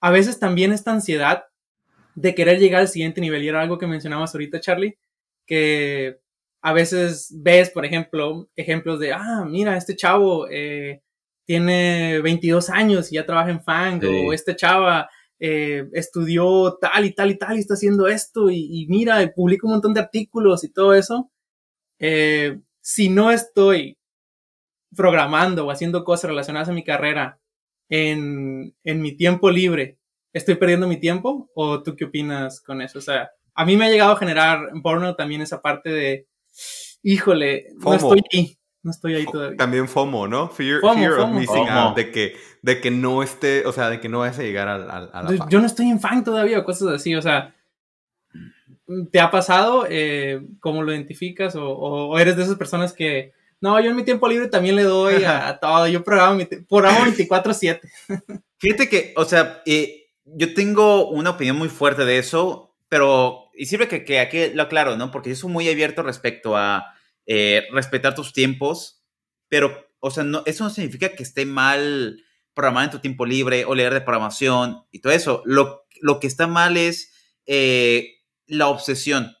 [0.00, 1.44] a veces también esta ansiedad
[2.14, 3.42] de querer llegar al siguiente nivel.
[3.42, 4.98] Y era algo que mencionabas ahorita, Charlie,
[5.46, 6.18] que
[6.62, 11.02] a veces ves, por ejemplo, ejemplos de, ah, mira, este chavo eh,
[11.44, 17.14] tiene 22 años y ya trabaja en Fang, o este chava eh, estudió tal y
[17.14, 20.72] tal y tal y está haciendo esto, y, mira, publica un montón de artículos y
[20.72, 21.30] todo eso.
[21.98, 23.98] Eh, si no estoy
[24.94, 27.38] programando o haciendo cosas relacionadas a mi carrera
[27.88, 29.98] en, en mi tiempo libre
[30.32, 32.98] estoy perdiendo mi tiempo o tú qué opinas con eso?
[32.98, 36.26] O sea, a mí me ha llegado a generar porno también esa parte de,
[37.02, 38.58] híjole, no estoy ahí.
[38.82, 39.56] No estoy ahí todavía.
[39.56, 40.48] También FOMO, ¿no?
[40.48, 41.96] Fear, fear of missing out.
[41.96, 44.74] De que, de que no esté, o sea, de que no vayas a llegar a,
[44.74, 47.54] a, la yo, no estoy en fan todavía o cosas así, o sea.
[49.10, 49.86] ¿Te ha pasado?
[49.88, 51.54] Eh, ¿Cómo lo identificas?
[51.54, 54.82] O, o, eres de esas personas que, no, yo en mi tiempo libre también le
[54.82, 55.86] doy a, todo.
[55.86, 57.80] Yo programo, mi programo 24-7.
[58.58, 63.66] Fíjate que, o sea, eh, yo tengo una opinión muy fuerte de eso, pero, y
[63.66, 65.12] sirve que, que aquí lo aclaro, ¿no?
[65.12, 66.92] Porque yo soy muy abierto respecto a
[67.26, 69.04] eh, respetar tus tiempos,
[69.48, 72.20] pero o sea, no, eso no significa que esté mal
[72.54, 75.42] programar en tu tiempo libre o leer de programación y todo eso.
[75.44, 77.12] Lo, lo que está mal es
[77.46, 79.36] eh, la obsesión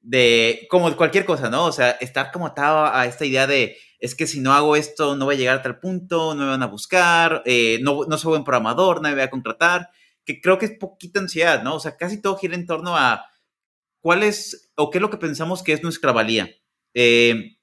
[0.00, 1.64] de, como cualquier cosa, ¿no?
[1.64, 5.16] O sea, estar como atado a esta idea de, es que si no hago esto,
[5.16, 8.18] no voy a llegar a tal punto, no me van a buscar, eh, no, no
[8.18, 9.88] soy buen programador, no me voy a contratar,
[10.26, 11.76] que creo que es poquita ansiedad, ¿no?
[11.76, 13.24] O sea, casi todo gira en torno a
[14.00, 16.50] cuál es o qué es lo que pensamos que es nuestra valía.
[16.94, 17.56] Eh,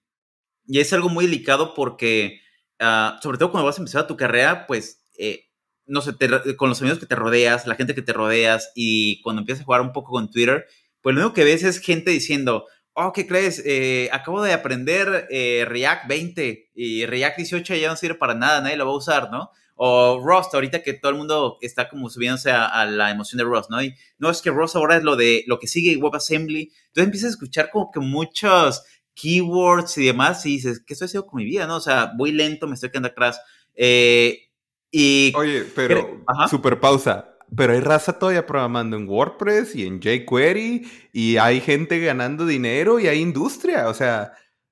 [0.67, 2.41] y es algo muy delicado porque,
[2.79, 5.49] ah, sobre todo cuando vas a empezar tu carrera, pues, eh,
[5.85, 6.13] no sé,
[6.57, 9.65] con los amigos que te rodeas, la gente que te rodeas y cuando empiezas a
[9.65, 10.65] jugar un poco con Twitter,
[11.01, 13.61] pues lo único que ves es gente diciendo, oh, ¿qué crees?
[13.65, 15.27] Eh, acabo de aprender
[15.67, 19.31] React 20 y React 18 ya no sirve para nada, nadie lo va a usar,
[19.31, 19.51] ¿no?
[19.83, 23.71] O Rust, ahorita que todo el mundo está como subiéndose a, la emoción de Rust,
[23.71, 23.81] ¿no?
[23.81, 26.71] Y no es que Rust ahora es lo de lo que sigue WebAssembly.
[26.89, 28.83] Entonces empiezas a escuchar como que muchos
[29.15, 31.67] keywords y demás, y dices, ¿qué estoy haciendo con mi vida?
[31.67, 31.77] ¿No?
[31.77, 33.41] O sea, voy lento, me estoy quedando atrás.
[33.75, 34.49] Eh,
[34.89, 35.33] y.
[35.35, 37.27] Oye, pero, super pausa.
[37.55, 42.99] Pero hay raza todavía programando en WordPress y en jQuery, y hay gente ganando dinero
[42.99, 43.89] y hay industria.
[43.89, 44.31] O sea,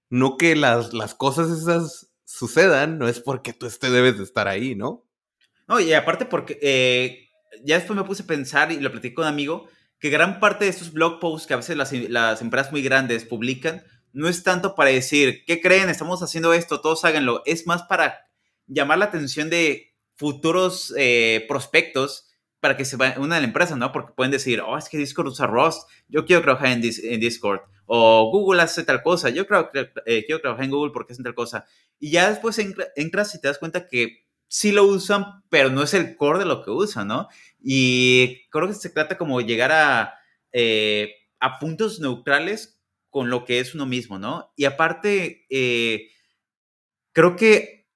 [0.10, 4.48] no que las, las cosas esas sucedan, no es porque tú estés, debes de estar
[4.48, 5.06] ahí, ¿no?
[5.68, 7.30] No, y aparte porque eh,
[7.64, 9.68] ya después me puse a pensar y lo platicé con un amigo,
[10.00, 13.26] que gran parte de estos blog posts que a veces las, las empresas muy grandes
[13.26, 15.90] publican, no es tanto para decir, ¿qué creen?
[15.90, 17.44] Estamos haciendo esto, todos háganlo.
[17.46, 18.28] Es más para
[18.68, 23.92] llamar la atención de futuros eh, prospectos para que se unan a la empresa, ¿no?
[23.92, 27.62] Porque pueden decir, oh, es que Discord usa Rust, yo quiero trabajar en, Discord.
[27.86, 29.72] O Google hace tal cosa, yo creo,
[30.06, 31.66] eh, quiero trabajar en Google porque hacen tal cosa.
[32.00, 32.60] Y ya después
[32.96, 36.46] entras y te das cuenta que sí lo usan, pero no es el core de
[36.46, 37.30] lo que usan, ¿no?
[37.62, 40.16] Y creo que se trata como llegar a,
[40.52, 42.79] eh, a puntos neutrales
[43.10, 44.52] con lo que es uno mismo, ¿no?
[44.56, 46.10] Y aparte, eh,
[47.12, 47.88] creo que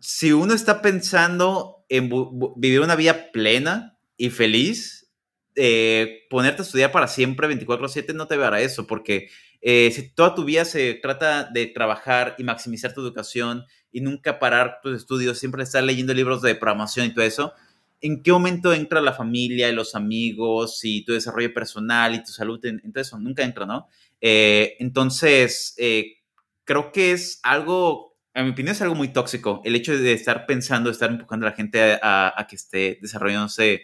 [0.00, 2.10] si uno está pensando en
[2.56, 5.12] vivir una vida plena y feliz,
[5.56, 9.28] eh, ponerte a estudiar para siempre 24/7 no te verá eso, porque
[9.60, 14.38] eh, si toda tu vida se trata de trabajar y maximizar tu educación y nunca
[14.38, 17.52] parar tus estudios, siempre estar leyendo libros de programación y todo eso,
[18.00, 22.32] ¿en qué momento entra la familia y los amigos y tu desarrollo personal y tu
[22.32, 23.18] salud en, en todo eso?
[23.18, 23.88] Nunca entra, ¿no?
[24.26, 26.22] Eh, entonces, eh,
[26.64, 30.46] creo que es algo, en mi opinión, es algo muy tóxico el hecho de estar
[30.46, 33.82] pensando, de estar empujando a la gente a, que esté desarrollándose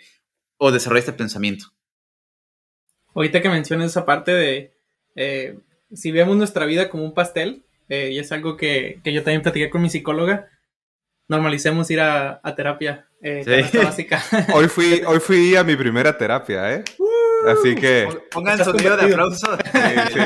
[0.57, 1.67] o desarrolle este pensamiento.
[3.15, 4.73] Ahorita que mencionas esa parte de
[5.15, 5.59] eh,
[5.93, 9.83] si vemos nuestra vida como un pastel, y es algo que, yo también platiqué con
[9.83, 10.49] mi psicóloga,
[11.29, 13.77] normalicemos ir a, terapia sí.
[13.77, 14.23] básica.
[14.55, 16.85] hoy, fui, hoy fui a mi primera terapia, ¿eh?
[16.99, 17.10] Uh,
[17.47, 18.09] Así que.
[18.31, 19.57] Pongan sonido de aplauso.
[19.57, 19.81] Sí,
[20.13, 20.21] sí.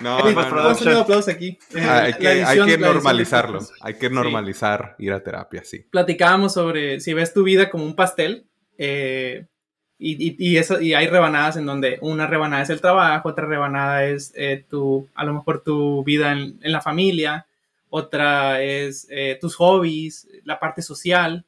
[0.00, 0.74] No, no, no.
[0.74, 1.58] sonido de aplauso aquí.
[1.76, 3.60] Ah, hay, que, hay que normalizarlo.
[3.80, 5.86] Hay que normalizar ir a terapia, sí.
[5.90, 8.46] Platicábamos sobre si ves tu vida como un pastel.
[8.76, 9.46] Eh,
[9.96, 14.04] y, y, eso, y hay rebanadas en donde una rebanada es el trabajo, otra rebanada
[14.04, 17.46] es eh, tu, a lo mejor tu vida en, en la familia,
[17.88, 21.44] otra es eh, tus hobbies, la parte social.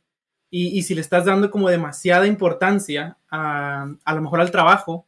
[0.49, 5.07] Y, si le estás dando como demasiada importancia a, a lo mejor al trabajo,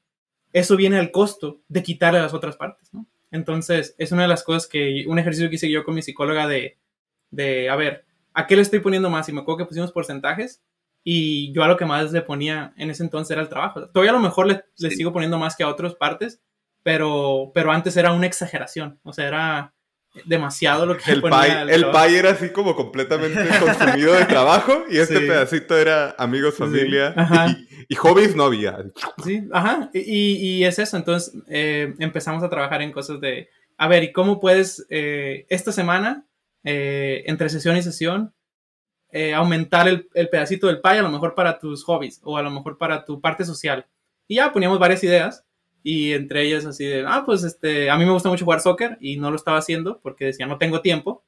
[0.52, 3.06] eso viene al costo de quitarle las otras partes, ¿no?
[3.30, 6.46] Entonces, es una de las cosas que, un ejercicio que hice yo con mi psicóloga
[6.46, 6.78] de,
[7.30, 9.28] de, a ver, ¿a qué le estoy poniendo más?
[9.28, 10.62] Y me acuerdo que pusimos porcentajes
[11.04, 13.88] y yo a lo que más le ponía en ese entonces era el trabajo.
[13.90, 16.40] Todavía a lo mejor le, le sigo poniendo más que a otras partes,
[16.82, 19.74] pero, pero antes era una exageración, o sea, era
[20.24, 24.98] demasiado lo que el ponía el pay era así como completamente consumido de trabajo y
[24.98, 27.14] este pedacito era amigos, familia
[27.88, 28.78] y, hobbies no había.
[29.22, 33.88] Sí, ajá, y, y es eso, entonces eh, empezamos a trabajar en cosas de, a
[33.88, 36.26] ver, ¿y cómo puedes eh, esta semana,
[36.64, 38.34] eh, entre sesión y sesión,
[39.34, 42.50] aumentar el, el, pedacito del pay a lo mejor para tus hobbies o a lo
[42.50, 43.86] mejor para tu parte social?
[44.26, 45.47] Y ya poníamos varias ideas
[45.82, 48.98] y entre ellas así de, ah, pues este, a mí me gusta mucho jugar soccer
[49.00, 51.24] y no lo estaba haciendo porque decía, no tengo tiempo,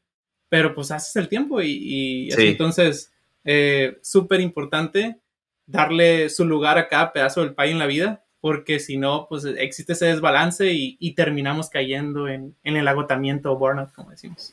[0.49, 3.12] pero pues haces el tiempo y, entonces,
[3.45, 5.18] eh, súper importante
[5.66, 9.45] darle su lugar a cada pedazo del pay en la vida, porque si no, pues
[9.45, 14.53] existe ese desbalance y, terminamos cayendo en, el agotamiento o burnout, como decimos.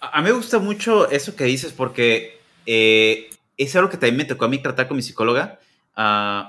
[0.00, 4.24] A mí me gusta mucho eso que dices porque eh, es algo que también me
[4.24, 5.58] tocó a mí tratar con mi psicóloga.
[5.96, 6.48] Uh,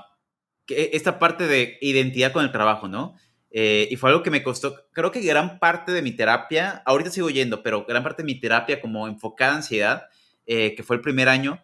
[0.68, 3.16] esta parte de identidad con el trabajo, ¿no?
[3.50, 7.10] Eh, y fue algo que me costó, creo que gran parte de mi terapia, ahorita
[7.10, 10.02] sigo yendo, pero gran parte de mi terapia como enfocada en ansiedad,
[10.46, 11.62] eh, que fue el primer año,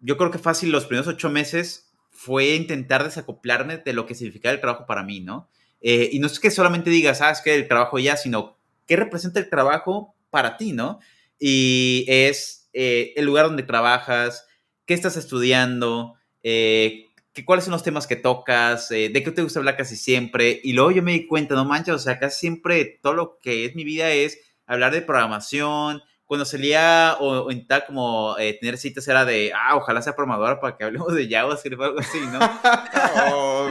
[0.00, 4.52] yo creo que fácil los primeros ocho meses fue intentar desacoplarme de lo que significaba
[4.52, 5.48] el trabajo para mí, ¿no?
[5.80, 8.96] Eh, y no es que solamente digas, ah, es que el trabajo ya, sino qué
[8.96, 10.98] representa el trabajo para ti, ¿no?
[11.38, 14.46] Y es el lugar donde trabajas,
[14.86, 19.42] qué estás estudiando, eh, que, cuáles son los temas que tocas, eh, de qué te
[19.42, 20.60] gusta hablar casi siempre.
[20.62, 23.64] Y luego yo me di cuenta, no manches, o sea, casi siempre todo lo que
[23.64, 26.02] es mi vida es hablar de programación.
[26.24, 30.76] Cuando salía o, en tal como tener citas era de, ah, ojalá sea programadora para
[30.76, 32.40] que hablemos de JavaScript o algo así, ¿no?
[33.34, 33.68] oh,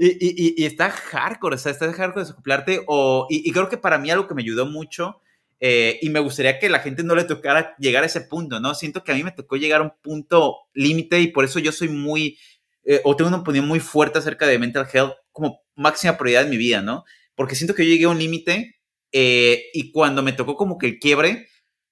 [0.00, 2.82] y, y, y, está hardcore, o sea, está hardcore desocuplarte.
[2.86, 5.20] O, y, creo que para mí algo que me ayudó mucho
[5.60, 8.74] eh, y me gustaría que la gente no le tocara llegar a ese punto, ¿no?
[8.74, 11.72] Siento que a mí me tocó llegar a un punto límite y por eso yo
[11.72, 12.38] soy muy,
[12.84, 16.50] eh, o tengo una opinión muy fuerte acerca de mental health como máxima prioridad en
[16.50, 17.04] mi vida, ¿no?
[17.34, 18.76] Porque siento que yo llegué a un límite
[19.12, 21.48] eh, y cuando me tocó como que el quiebre,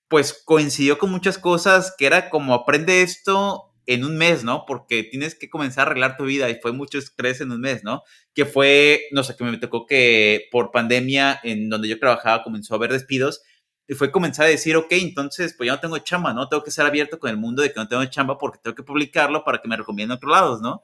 [0.09, 4.64] pues coincidió con muchas cosas que era como aprende esto en un mes, ¿no?
[4.67, 7.85] Porque tienes que comenzar a arreglar tu vida y fue mucho estrés en un mes,
[7.85, 8.03] ¿no?
[8.35, 12.75] Que fue, no sé, que me tocó que por pandemia en donde yo trabajaba comenzó
[12.75, 13.43] a haber despidos
[13.89, 16.49] y fue comenzar a decir, ok, entonces, pues ya no tengo chamba, ¿no?
[16.49, 18.82] Tengo que ser abierto con el mundo de que no tengo chamba porque tengo que
[18.82, 20.82] publicarlo para que me recomienden a otros lados, ¿no?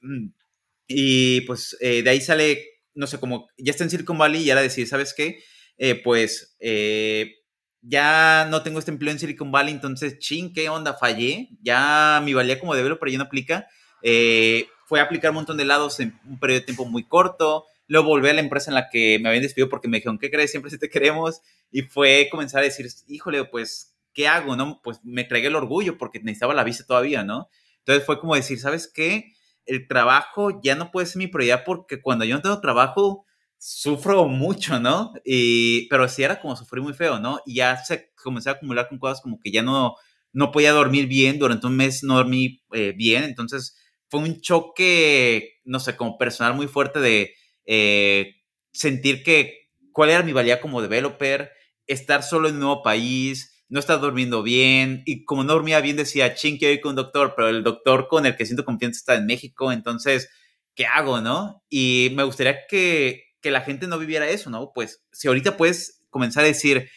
[0.00, 0.28] Mm.
[0.88, 2.64] Y pues eh, de ahí sale,
[2.94, 5.38] no sé, como ya está en Silicon Valley y era decir, ¿sabes qué?
[5.76, 7.34] Eh, pues eh,
[7.82, 10.94] ya no tengo este empleo en Silicon Valley, entonces, ching, ¿qué onda?
[10.94, 13.68] Fallé, ya mi valía como developer ya no aplica.
[14.86, 17.66] fue a aplicar un montón de lados en un periodo de tiempo muy corto.
[17.90, 20.30] Luego volví a la empresa en la que me habían despedido porque me dijeron, ¿qué
[20.30, 20.52] crees?
[20.52, 21.40] Siempre sí te queremos.
[21.72, 24.54] Y fue comenzar a decir, híjole, pues, ¿qué hago?
[24.54, 24.80] ¿No?
[24.80, 27.48] Pues me tragué el orgullo porque necesitaba la visa todavía, ¿no?
[27.78, 29.32] Entonces fue como decir, ¿sabes qué?
[29.66, 33.26] El trabajo ya no puede ser mi prioridad porque cuando yo no tengo trabajo,
[33.58, 35.12] sufro mucho, ¿no?
[35.24, 37.40] Y, pero sí era como sufrir muy feo, ¿no?
[37.44, 39.96] Y ya se comenzó a acumular con cosas como que ya no,
[40.32, 43.76] no podía dormir bien, durante un mes no dormí eh, bien, entonces
[44.08, 47.34] fue un choque, no sé, como personal muy fuerte de
[47.66, 48.36] eh,
[48.72, 51.50] sentir que cuál era mi valía como developer,
[51.86, 55.96] estar solo en un nuevo país, no estar durmiendo bien, y como no dormía bien
[55.96, 58.98] decía, ching, quiero ir con un doctor, pero el doctor con el que siento confianza
[58.98, 60.28] está en México, entonces,
[60.74, 61.62] ¿qué hago, no?
[61.68, 64.72] Y me gustaría que, que la gente no viviera eso, ¿no?
[64.74, 66.90] Pues si ahorita puedes comenzar a decir,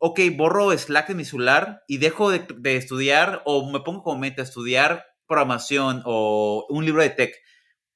[0.00, 4.42] ok, borro Slack de mi celular y dejo de, estudiar o me pongo como meta
[4.42, 7.34] estudiar programación o un libro de tech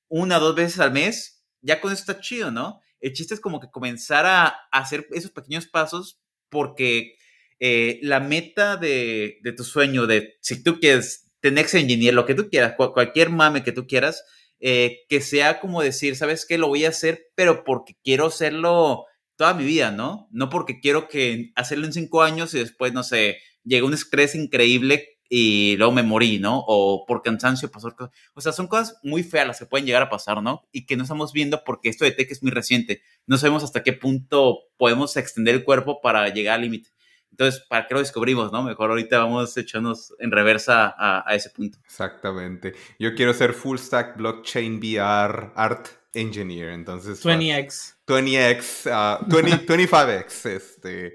[0.09, 1.34] una o dos veces al mes,
[1.65, 2.81] ya con eso está chido, ¿no?
[3.01, 7.17] El chiste es como que comenzar a hacer esos pequeños pasos porque
[7.61, 12.49] eh, la meta de, tu sueño, de si tú quieres tener engineer, lo que tú
[12.49, 14.25] quieras, cualquier mame que tú quieras,
[14.61, 16.59] eh, que sea como decir, ¿sabes qué?
[16.59, 19.05] Lo voy a hacer, pero porque quiero hacerlo
[19.37, 20.29] toda mi vida, ¿no?
[20.31, 24.35] No porque quiero que hacerlo en cinco años y después, no sé, llegue un estrés
[24.35, 26.63] increíble y luego me morí, ¿no?
[26.67, 27.95] O por cansancio pasó.
[28.35, 30.69] O sea, son cosas muy feas las que pueden llegar a pasar, ¿no?
[30.73, 33.03] Y que no estamos viendo porque esto de tech es muy reciente.
[33.27, 36.91] No sabemos hasta qué punto podemos extender el cuerpo para llegar al límite.
[37.31, 38.63] Entonces, ¿para qué lo descubrimos, no?
[38.63, 41.79] Mejor ahorita vamos a echarnos en reversa a, ese punto.
[41.85, 42.75] Exactamente.
[43.01, 47.25] Yo quiero ser full stack blockchain VR art engineer, entonces...
[47.25, 47.95] 20x.
[48.07, 51.15] 20x, 20, 25x, este...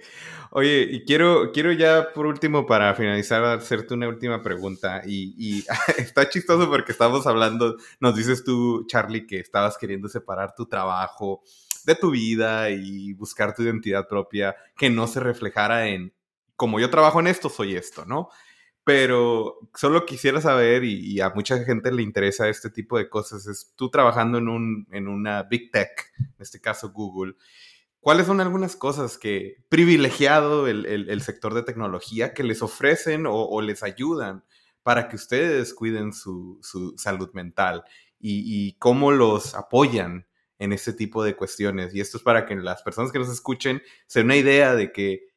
[0.51, 5.03] Oye, y quiero, quiero ya por último, para finalizar, hacerte una última pregunta.
[5.05, 5.63] Y,
[5.97, 11.43] está chistoso porque estamos hablando, nos dices tú, Charlie, que estabas queriendo separar tu trabajo
[11.85, 16.13] de tu vida y buscar tu identidad propia que no se reflejara en,
[16.55, 18.29] como yo trabajo en esto, soy esto, ¿no?
[18.89, 23.71] Pero solo quisiera saber, y, a mucha gente le interesa este tipo de cosas, es
[23.75, 27.35] tú trabajando en, un, en una big tech, en este caso Google,
[27.99, 33.83] ¿Cuáles son algunas cosas que privilegiado el, sector de tecnología que les ofrecen o, les
[33.83, 34.43] ayudan
[34.81, 36.59] para que ustedes cuiden su,
[36.97, 37.83] salud mental
[38.19, 40.25] y, cómo los apoyan
[40.57, 41.93] en este tipo de cuestiones?
[41.93, 44.91] Y esto es para que las personas que nos escuchen se den una idea de
[44.91, 45.28] que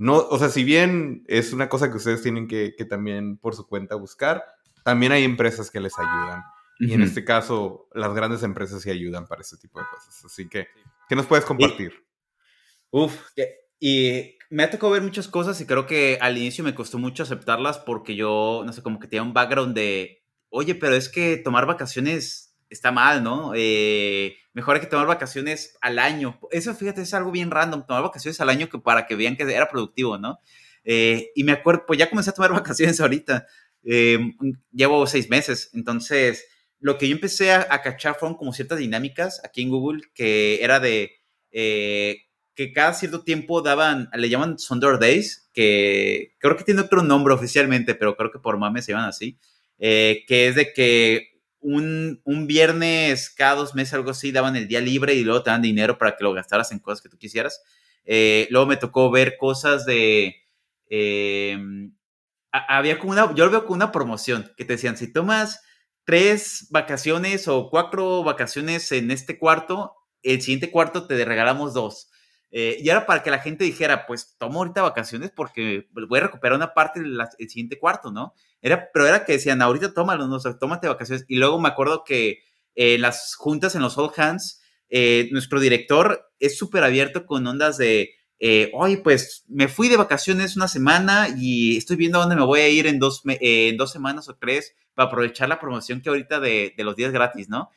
[0.00, 3.66] no, o sea, si bien es una cosa que ustedes tienen que, también por su
[3.66, 4.42] cuenta buscar,
[4.82, 6.42] también hay empresas que les ayudan.
[6.78, 10.24] Y en este caso, las grandes empresas sí ayudan para este tipo de cosas.
[10.24, 10.68] Así que,
[11.06, 11.92] ¿qué nos puedes compartir?
[12.88, 13.14] Uf,
[13.78, 17.24] y me ha tocado ver muchas cosas y creo que al inicio me costó mucho
[17.24, 21.36] aceptarlas porque yo, no sé, como que tenía un background de, oye, pero es que
[21.36, 23.52] tomar vacaciones está mal, ¿no?
[23.54, 26.40] Eh, mejor hay que tomar vacaciones al año.
[26.50, 29.42] Eso, fíjate, es algo bien random, tomar vacaciones al año que para que vean que
[29.42, 30.38] era productivo, ¿no?
[30.84, 33.46] Eh, y me acuerdo, pues ya comencé a tomar vacaciones ahorita.
[33.82, 34.18] Eh,
[34.72, 36.46] llevo seis meses, entonces
[36.78, 40.80] lo que yo empecé a, cachar fueron como ciertas dinámicas aquí en Google que era
[40.80, 41.12] de
[42.60, 47.32] que cada cierto tiempo daban, le llaman Sunday Days, que creo que tiene otro nombre
[47.32, 49.38] oficialmente, pero creo que por mames se llaman así,
[49.78, 51.29] eh, que es de que
[51.60, 55.50] un, un, viernes cada dos meses, algo así, daban el día libre y luego te
[55.50, 57.62] dan dinero para que lo gastaras en cosas que tú quisieras.
[58.04, 60.36] Eh, luego me tocó ver cosas de
[60.88, 61.92] em,
[62.50, 65.62] había como una, yo lo veo como una promoción, que te decían, si tomas
[66.04, 72.10] tres vacaciones o cuatro vacaciones en este cuarto, el siguiente cuarto te regalamos dos.
[72.50, 76.22] Eh, y era para que la gente dijera, pues tomo ahorita vacaciones porque voy a
[76.22, 78.34] recuperar una parte del siguiente cuarto, ¿no?
[78.62, 81.24] Era, pero era que decían, ahorita tómalo, no, o tómate vacaciones.
[81.28, 82.42] Y luego me acuerdo que
[82.74, 87.46] en eh, las juntas en los All Hands, eh, nuestro director es súper abierto con
[87.46, 88.10] ondas de,
[88.72, 92.68] oye, pues me fui de vacaciones una semana y estoy viendo dónde me voy a
[92.68, 96.74] ir en dos, en dos semanas o tres para aprovechar la promoción que ahorita de,
[96.76, 97.70] de los días gratis, ¿no?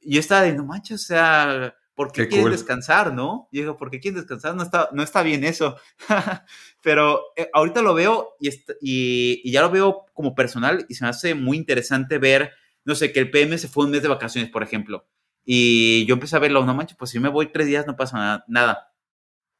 [0.00, 3.48] Yo estaba de, no manches, o sea, ¿por qué, quieren descansar, no?
[3.50, 4.54] Y digo, ¿por qué quieren descansar?
[4.54, 5.76] No está, no está bien eso.
[6.80, 11.10] Pero eh, ahorita lo veo y, y, ya lo veo como personal y se me
[11.10, 12.52] hace muy interesante ver,
[12.84, 15.08] no sé, que el PM se fue un mes de vacaciones, por ejemplo.
[15.44, 18.44] Y yo empecé a verlo, no manches, pues si me voy tres días no pasa
[18.46, 18.92] nada.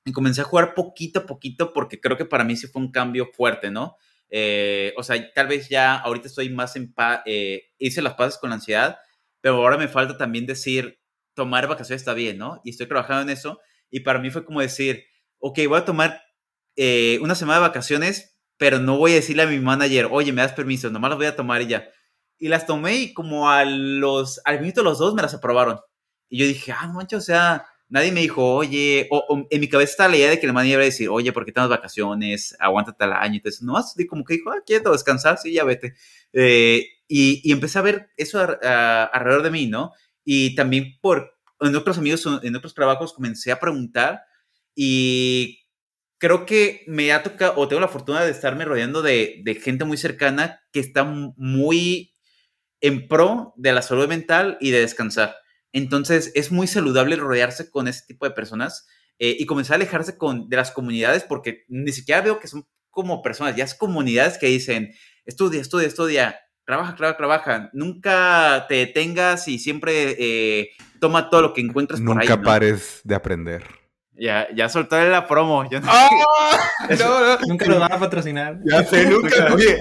[0.05, 2.93] Y comencé a jugar poquito a poquito porque creo que para mí sí fue un
[2.93, 3.97] cambio fuerte, ¿no?
[4.31, 8.39] Eh, o sea, tal vez ya ahorita estoy más en paz, eh, hice las paces
[8.39, 8.99] con la ansiedad,
[9.41, 10.98] pero ahora me falta también decir,
[11.39, 12.61] tomar vacaciones está bien, ¿no?
[12.65, 13.61] Y estoy trabajando en eso.
[13.91, 15.05] Y para mí fue como decir,
[15.39, 16.21] ok, voy a tomar
[16.75, 20.43] eh, una semana de vacaciones, pero no voy a decirle a mi manager, oye, me
[20.43, 21.89] das permiso, nomás las voy a tomar y ya.
[22.39, 25.79] Y las tomé y como a los, al minuto los dos me las aprobaron.
[26.29, 29.93] Y yo dije, ah, mancho, o sea, nadie me dijo, oye, o, en mi cabeza
[29.93, 32.57] estaba la idea de que el manager iba a decir, oye, ¿por qué tenemos vacaciones?
[32.59, 33.37] Aguántate al año.
[33.37, 35.95] Entonces, nomás como que dijo, ah, quiero descansar, sí, ya vete.
[36.33, 39.93] Eh, y, y, empecé a ver eso alrededor de mí, ¿no?
[40.31, 44.21] Y también por, en otros amigos, en otros trabajos, comencé a preguntar
[44.75, 45.61] y
[46.19, 49.97] creo que me ha tocado, o tengo la fortuna de estarme rodeando de, gente muy
[49.97, 52.15] cercana que está muy
[52.83, 55.35] en pro de la salud mental y de descansar.
[55.73, 58.87] Entonces, es muy saludable rodearse con ese tipo de personas
[59.19, 62.69] eh, y comenzar a alejarse con, de las comunidades porque ni siquiera veo que son
[62.91, 64.93] como personas, ya es comunidades que dicen,
[65.25, 66.39] estudia, estudia, estudia,
[66.69, 67.71] trabaja, trabaja, trabaja.
[67.73, 72.29] Nunca te detengas y siempre eh, toma todo lo que encuentres por ahí.
[72.29, 73.65] Nunca pares de aprender.
[74.13, 75.65] Ya, ya soltó la promo.
[75.65, 77.39] no, ¡Ah!
[77.49, 78.59] Nunca lo van a patrocinar.
[78.67, 79.55] Ya sé, nunca.
[79.55, 79.79] Oye,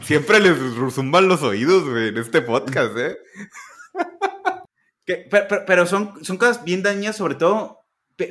[0.00, 0.56] siempre les
[0.94, 3.18] zumban los oídos, güey, en este podcast, ¿eh?
[5.66, 7.80] pero, son, son cosas bien dañas, sobre todo.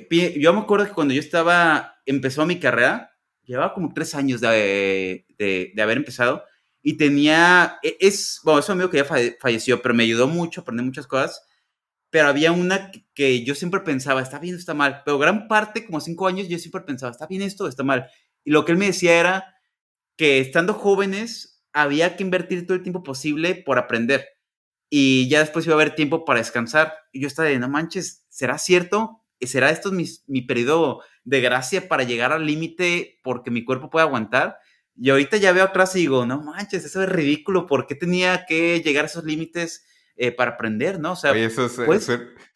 [0.09, 3.11] Yo me acuerdo que cuando yo estaba, empezó mi carrera,
[3.43, 6.43] llevaba como tres años de, de haber empezado
[6.83, 9.05] y tenía, e, es, bueno, es un amigo que ya
[9.39, 11.41] falleció, pero me ayudó mucho a aprender muchas cosas,
[12.11, 16.01] pero había una que yo siempre pensaba, está bien, está mal, pero gran parte, como
[16.01, 18.07] cinco años, yo siempre pensaba, está bien esto, está mal.
[18.43, 19.55] Y lo que él me decía era
[20.17, 24.27] que estando jóvenes había que invertir todo el tiempo posible por aprender
[24.95, 26.93] y ya después iba a haber tiempo para descansar.
[27.11, 29.23] Y yo estaba de, no manches, ¿será cierto?
[29.41, 34.05] ¿Será esto mi, mi periodo de gracia para llegar al límite porque mi cuerpo puede
[34.05, 34.59] aguantar?
[34.95, 38.45] Y ahorita ya veo atrás y digo, no manches, eso es ridículo, ¿por qué tenía
[38.45, 39.85] que llegar a esos límites
[40.15, 41.13] eh, para aprender, no?
[41.13, 42.07] O sea, Oye, eso es, pues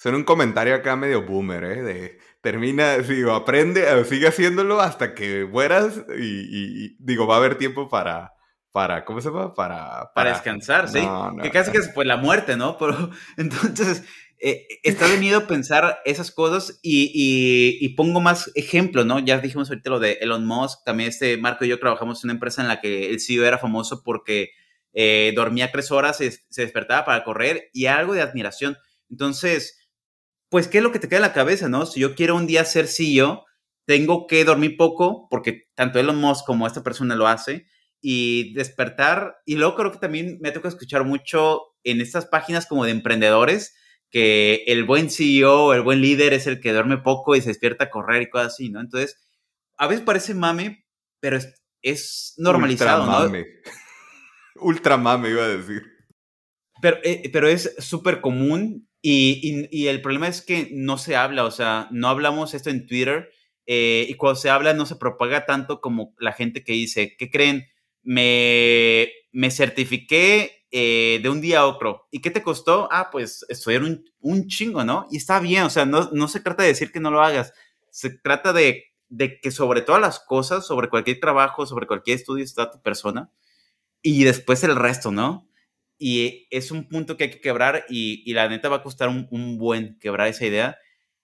[0.05, 1.81] un comentario acá medio boomer, ¿eh?
[1.81, 7.55] De termina, digo, aprende, eh, sigue haciéndolo hasta que mueras y, digo, va a haber
[7.55, 8.33] tiempo para,
[8.71, 9.55] para, ¿cómo se llama?
[9.55, 11.01] Para, para, descansar, sí.
[11.41, 12.77] que casi que es pues la muerte, ¿no?
[12.79, 14.03] Pero entonces,
[14.39, 19.19] eh, está de miedo pensar esas cosas y, pongo más ejemplo, ¿no?
[19.19, 22.33] Ya dijimos ahorita lo de Elon Musk, también este Marco y yo trabajamos en una
[22.33, 24.51] empresa en la que el CEO era famoso porque
[24.93, 28.77] eh, dormía tres horas, se, se, despertaba para correr y algo de admiración.
[29.09, 29.89] Entonces,
[30.49, 31.85] pues, ¿qué es lo que te queda en la cabeza, no?
[31.85, 33.45] Si yo quiero un día ser CEO,
[33.85, 37.67] tengo que dormir poco, porque tanto Elon Musk como esta persona lo hace,
[38.01, 39.37] y despertar.
[39.45, 43.75] Y luego creo que también me toca escuchar mucho en estas páginas como de emprendedores,
[44.09, 47.85] que el buen CEO, el buen líder es el que duerme poco y se despierta
[47.85, 48.79] a correr y cosas así, ¿no?
[48.79, 49.27] Entonces,
[49.77, 50.85] a veces parece mame,
[51.19, 51.37] pero
[51.81, 53.45] es, normalizado, Ultra mame.
[54.55, 54.61] ¿no?
[54.61, 55.83] Ultra mame, iba a decir.
[56.81, 61.45] Pero, eh, pero es súper común y, y, el problema es que no se habla,
[61.45, 63.29] o sea, no hablamos esto en Twitter
[63.65, 67.29] eh, y cuando se habla no se propaga tanto como la gente que dice, ¿qué
[67.29, 67.67] creen?
[68.03, 72.07] Me, me certifiqué eh, de un día a otro.
[72.11, 72.89] ¿Y qué te costó?
[72.91, 75.07] Ah, pues estudiar un, un chingo, ¿no?
[75.11, 77.53] Y está bien, o sea, no, no, se trata de decir que no lo hagas,
[77.89, 82.43] se trata de, de, que sobre todas las cosas, sobre cualquier trabajo, sobre cualquier estudio
[82.43, 83.31] está tu persona
[84.01, 85.49] y después el resto, ¿no?
[85.97, 89.09] Y es un punto que hay que quebrar y, y la neta va a costar
[89.09, 90.77] un, un buen quebrar esa idea.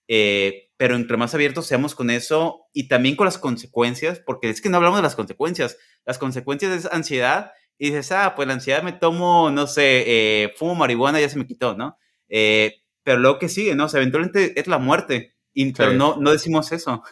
[0.07, 4.59] Eh, pero entre más abiertos seamos con eso y también con las consecuencias, porque es
[4.61, 5.77] que no hablamos de las consecuencias.
[6.05, 10.53] Las consecuencias es ansiedad y dices, ah, pues la ansiedad me tomo, no sé, eh,
[10.55, 11.97] fumo marihuana, ya se me quitó, ¿no?
[12.29, 13.85] Eh, pero luego que sigue, ¿no?
[13.85, 17.03] O sea, eventualmente es la muerte, y, pero no, no decimos eso.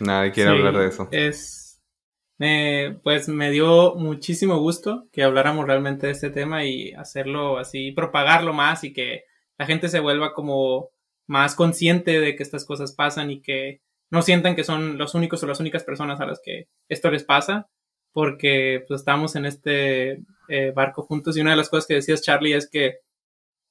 [0.00, 1.08] Nadie quiere hablar de eso.
[1.10, 1.80] Es,
[3.02, 8.52] pues me dio muchísimo gusto que habláramos realmente de este tema y hacerlo así, propagarlo
[8.52, 9.24] más y que
[9.58, 10.90] la gente se vuelva como
[11.26, 15.42] más consciente de que estas cosas pasan y que no sientan que son los únicos
[15.42, 17.68] o las únicas personas a las que esto les pasa,
[18.12, 22.22] porque pues estamos en este eh, barco juntos y una de las cosas que decías
[22.22, 22.98] Charlie es que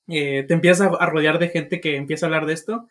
[0.08, 2.88] eh, te empiezas a rodear de gente que empieza a hablar de esto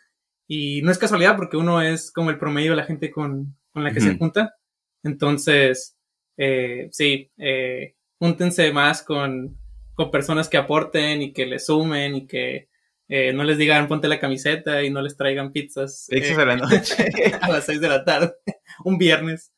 [0.47, 3.92] y no es casualidad porque uno es como el promedio de la gente con, la
[3.92, 4.55] que se junta.
[5.03, 5.97] Entonces,
[6.36, 9.59] eh, sí, eh, júntense más con,
[9.94, 12.68] con, personas que aporten y que les sumen y que
[13.09, 16.97] eh, no les digan ponte la camiseta y no les traigan pizzas eh, la noche.
[17.40, 18.34] a las seis de la tarde,
[18.84, 19.53] un viernes,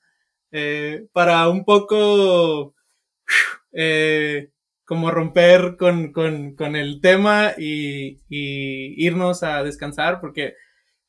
[1.12, 2.74] para un poco
[4.84, 10.54] como romper con, con, con el tema y, y irnos a descansar porque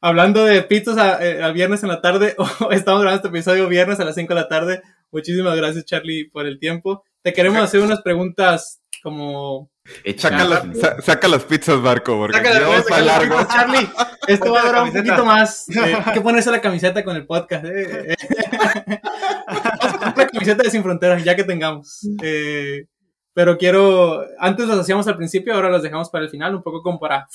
[0.01, 2.35] hablando de pizzas a, eh, viernes en la tarde,
[2.71, 4.81] estamos grabando este episodio viernes a las 5 de la tarde.
[5.11, 7.03] Muchísimas gracias, Charlie, por el tiempo.
[7.21, 9.69] Te queremos hacer unas preguntas como...
[10.17, 10.63] Saca,
[11.01, 13.43] saca, las pizzas, Barco, porque saca las largo.
[13.45, 13.89] Charlie,
[14.27, 15.67] esto va a durar un poquito más.
[15.69, 17.65] Eh, hay que ponerse la camiseta con el podcast.
[17.65, 18.15] Eh.
[20.15, 22.07] la camiseta de Sin Fronteras, ya que tengamos.
[22.21, 22.85] Eh,
[23.33, 26.83] pero quiero, antes las hacíamos al principio, ahora las dejamos para el final, un poco
[26.83, 27.27] como para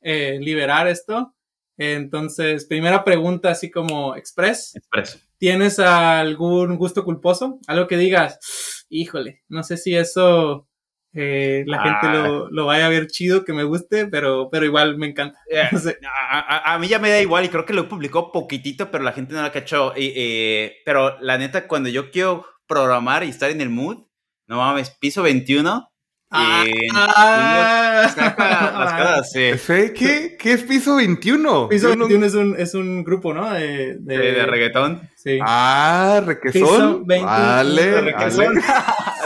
[0.00, 1.34] eh, liberar esto.
[1.82, 4.76] Entonces, primera pregunta, así como express.
[4.76, 5.26] Express.
[5.38, 7.58] ¿Tienes algún gusto culposo?
[7.66, 10.68] Algo que digas, híjole, no sé si eso
[11.14, 12.48] eh, la gente lo, ah.
[12.50, 15.38] lo, vaya a ver chido, que me guste, pero, pero igual me encanta.
[16.28, 19.32] a, mí ya me da igual y creo que lo publicó poquitito, pero la gente
[19.32, 19.94] no lo cachó.
[19.96, 24.04] Eh, pero la neta, cuando yo quiero programar y estar en el mood,
[24.46, 25.90] no mames, piso 21
[26.32, 26.64] Ah,
[26.94, 28.12] ah,
[29.34, 31.68] ¿Qué, ¿Qué, es Piso 21?
[31.68, 33.52] Piso 21 es un, es un grupo, ¿no?
[33.52, 35.10] De, de, de, reggaetón.
[35.16, 35.40] Sí.
[35.42, 37.04] Ah, requesón.
[37.04, 38.54] Vale, requesón.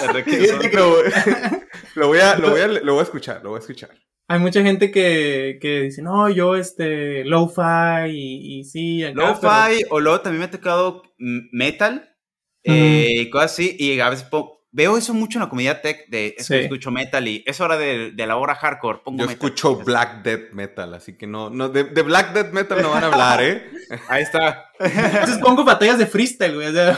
[1.95, 3.91] lo, voy a, lo, voy a, lo voy a escuchar, lo voy a escuchar.
[4.27, 9.03] Hay mucha gente que, que dice, no, yo este, lo-fi y, y sí.
[9.13, 12.17] Lo-fi o luego también me ha tocado metal
[12.63, 14.27] eh, cosas así y a veces
[14.75, 18.27] veo eso mucho en la comunidad tech de escucho metal y es hora de, de
[18.27, 18.99] la hora hardcore.
[19.05, 22.91] Pongo Yo escucho black death metal, así que no, no de, black death metal no
[22.91, 23.71] van a hablar, ¿eh?
[24.09, 24.73] Ahí está.
[24.81, 26.67] Entonces pongo batallas de freestyle, güey.
[26.77, 26.91] Oye,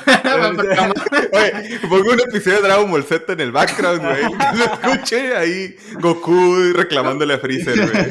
[1.82, 4.22] pongo un episodio de Dragon Ball Z en el background, güey.
[4.56, 8.06] Lo escuché ahí Goku reclamándole a Freezer, güey.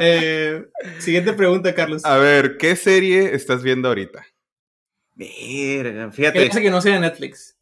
[0.00, 0.64] Eh,
[0.98, 2.04] siguiente pregunta, Carlos.
[2.04, 4.26] A ver, ¿qué serie estás viendo ahorita?
[5.14, 6.48] Verga, fíjate.
[6.48, 7.59] Que que no sea de Netflix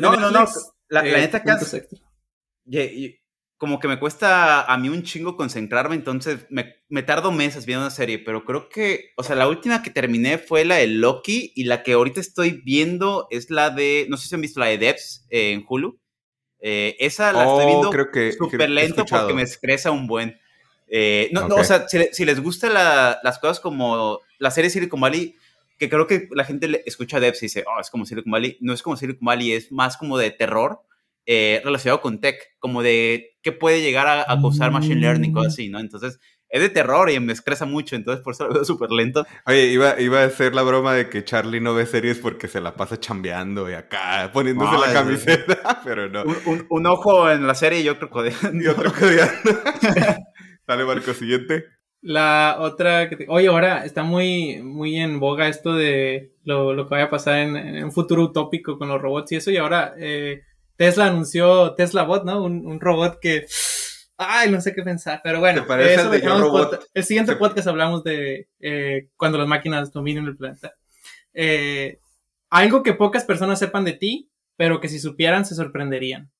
[0.00, 0.46] no, no, no,
[0.88, 3.18] La, eh, neta que
[3.58, 7.84] como que me cuesta a mí un chingo concentrarme, entonces me, me, tardo meses viendo
[7.84, 11.52] una serie, pero creo que, o sea, la última que terminé fue la de Loki
[11.56, 14.66] y la que ahorita estoy viendo es la de, no sé si han visto la
[14.66, 15.98] de Debs eh, en Hulu.
[16.60, 20.38] Eh, esa la estoy oh, viendo súper lento porque me estresa un buen.
[21.32, 25.34] no, no, o sea, si, les gustan las cosas como la serie Silicon Valley,
[25.78, 28.58] que creo que la gente escucha a Devs y dice, oh, es como Silicon Valley.
[28.60, 30.80] No es como Silicon Valley, es más como de terror
[31.26, 35.68] eh, relacionado con tech, como de qué puede llegar a, causar machine learning, cosas así,
[35.68, 35.78] ¿no?
[35.78, 36.18] Entonces,
[36.48, 39.26] es de terror y me estresa mucho, entonces por eso lo veo súper lento.
[39.44, 42.60] Oye, iba, iba a hacer la broma de que Charlie no ve series porque se
[42.60, 46.24] la pasa chambeando y acá poniéndose la camiseta, pero no.
[46.70, 48.64] Un, ojo en la serie y otro codeando.
[48.64, 49.50] Y otro codeando.
[50.66, 51.66] Dale, Marco, siguiente.
[52.00, 56.94] La otra que Oye, ahora está muy, muy en boga esto de lo, lo que
[56.94, 59.50] vaya a pasar en, un futuro utópico con los robots y eso.
[59.50, 60.42] Y ahora eh,
[60.76, 62.44] Tesla anunció Tesla Bot, ¿no?
[62.44, 63.46] Un, un, robot que...
[64.16, 65.20] Ay, no sé qué pensar.
[65.24, 70.36] Pero bueno, eso el, el siguiente podcast hablamos de eh, cuando las máquinas dominen el
[70.36, 70.74] planeta.
[71.34, 72.00] Eh,
[72.50, 76.30] algo que pocas personas sepan de ti, pero que si supieran se sorprenderían.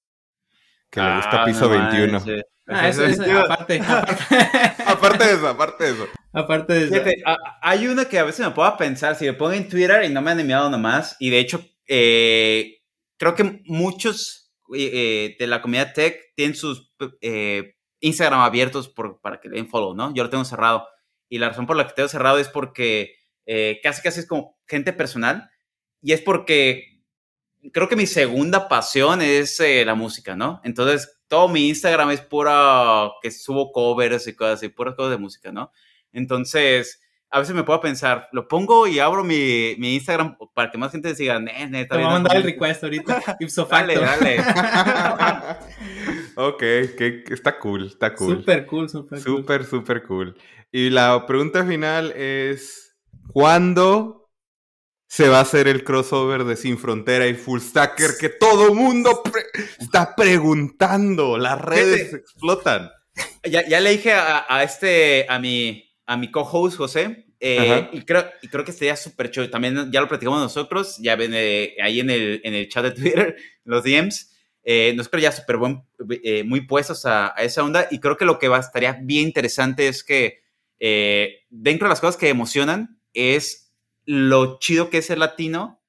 [0.90, 2.20] Que le gusta ah, piso 21.
[2.68, 3.80] Ah, eso, es aparte.
[4.86, 5.24] Aparte.
[5.24, 6.08] de eso, aparte de eso.
[6.32, 7.24] Aparte de eso.
[7.62, 10.20] hay una que a veces me puedo pensar, si me pongo en Twitter y no
[10.20, 12.82] me han enviado nomás, y de hecho, eh,
[13.16, 16.92] creo que muchos eh, eh, de la comunidad tech tienen sus
[18.00, 20.12] Instagram abiertos por, para que le den follow, ¿no?
[20.14, 20.86] Yo lo tengo cerrado.
[21.30, 23.14] Y la razón por la que tengo cerrado es porque
[23.82, 25.50] casi casi es como gente personal.
[26.02, 27.02] Y es porque
[27.72, 30.60] creo que mi segunda pasión es la música, ¿no?
[30.64, 35.18] Entonces, todo mi Instagram es pura, que subo covers y cosas así, puras cosas de
[35.18, 35.70] música, ¿no?
[36.12, 37.00] Entonces,
[37.30, 40.90] a veces me puedo pensar, lo pongo y abro mi, mi Instagram para que más
[40.92, 44.00] gente siga, Te voy a mandar el request ahorita, ipso facto.
[44.00, 45.56] Dale, dale.
[46.36, 48.38] ok, que, está cool, está cool.
[48.38, 49.36] Súper cool, súper cool.
[49.36, 50.36] Súper, súper cool.
[50.72, 52.96] Y la pregunta final es,
[53.32, 54.17] ¿cuándo
[55.08, 59.22] se va a hacer el crossover de Sin Frontera y Full Stacker que todo mundo
[59.80, 61.38] está preguntando.
[61.38, 62.90] Las redes explotan.
[63.42, 68.48] Ya, le dije a, este, a mi, a mi co-host José, eh, y, creo, y
[68.48, 69.48] creo que sería súper chido.
[69.48, 72.90] También ya lo platicamos nosotros, ya ven eh, ahí en el, en el chat de
[72.90, 74.34] Twitter, los DMs.
[74.62, 75.82] Eh, nosotros ya súper buen,
[76.22, 79.88] eh, muy puestos a, esa onda y creo que lo que va, estaría bien interesante
[79.88, 80.42] es que
[81.48, 83.67] dentro de las cosas que emocionan es
[84.08, 85.82] lo chido que es el latino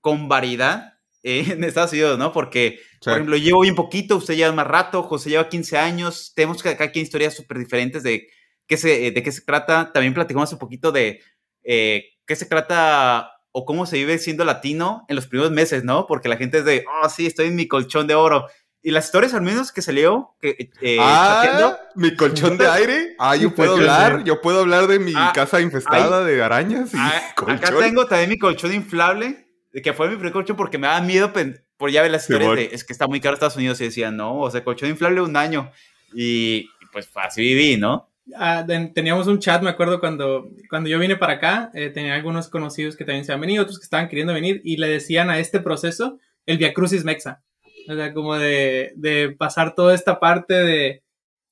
[0.00, 2.32] con variedad en Estados Unidos, ¿no?
[2.32, 6.64] Porque, por ejemplo, llevo bien poquito, usted lleva más rato, José lleva 15 años, tenemos
[6.64, 8.26] acá aquí historias súper diferentes de
[8.66, 9.92] qué, se, de qué se trata.
[9.92, 11.20] También platicamos un poquito de
[11.62, 16.06] eh, qué se trata o cómo se vive siendo latino en los primeros meses, ¿no?
[16.06, 18.46] Porque la gente es de, oh, sí, estoy en mi colchón de oro.
[18.82, 23.16] Y las historias al menos que salió, que, eh, ah, mi colchón de aire.
[23.18, 26.94] Ah, yo puedo hablar, yo puedo hablar de mi ah, casa infestada de arañas.
[26.94, 29.48] Y ah, acá tengo también mi colchón inflable,
[29.82, 31.32] que fue mi primer colchón porque me daba miedo
[31.76, 34.10] por ya ver las historias de, es que está muy caro Estados Unidos y decía,
[34.10, 35.72] no, o sea, colchón inflable un año.
[36.14, 38.08] Y pues así viví, ¿no?
[38.36, 38.64] Ah,
[38.94, 42.94] teníamos un chat, me acuerdo cuando, cuando yo vine para acá, eh, tenía algunos conocidos
[42.94, 45.60] que también se han venido, otros que estaban queriendo venir y le decían a este
[45.60, 47.42] proceso el Via Crucis Mexa.
[47.88, 51.02] O sea, como de, de pasar toda esta parte de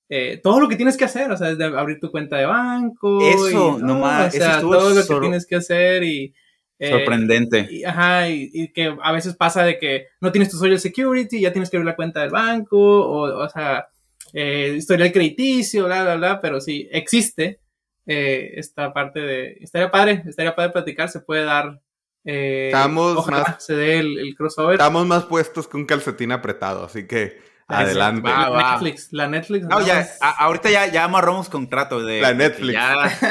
[0.09, 3.21] eh, todo lo que tienes que hacer, o sea, desde abrir tu cuenta de banco.
[3.23, 6.35] Eso, nomás, o sea, todo lo que tienes que hacer y...
[6.79, 7.67] Eh, sorprendente.
[7.71, 11.53] Y, ajá, y, que a veces pasa de que no tienes tu social security, ya
[11.53, 13.89] tienes que abrir la cuenta del banco, o, o sea,
[14.33, 17.61] eh, historial crediticio, bla, bla, bla, pero sí, existe
[18.07, 19.57] eh, esta parte de...
[19.61, 21.81] Estaría padre, estaría padre platicar, se puede dar
[22.27, 24.75] eh, estamos más, se dé el, crossover.
[24.75, 28.29] Estamos más puestos que un calcetín apretado, así que adelante.
[28.29, 29.67] la Netflix, la Netflix.
[29.67, 32.21] No, ya, ahorita ya, ya amarramos contrato de.
[32.21, 32.79] La Netflix.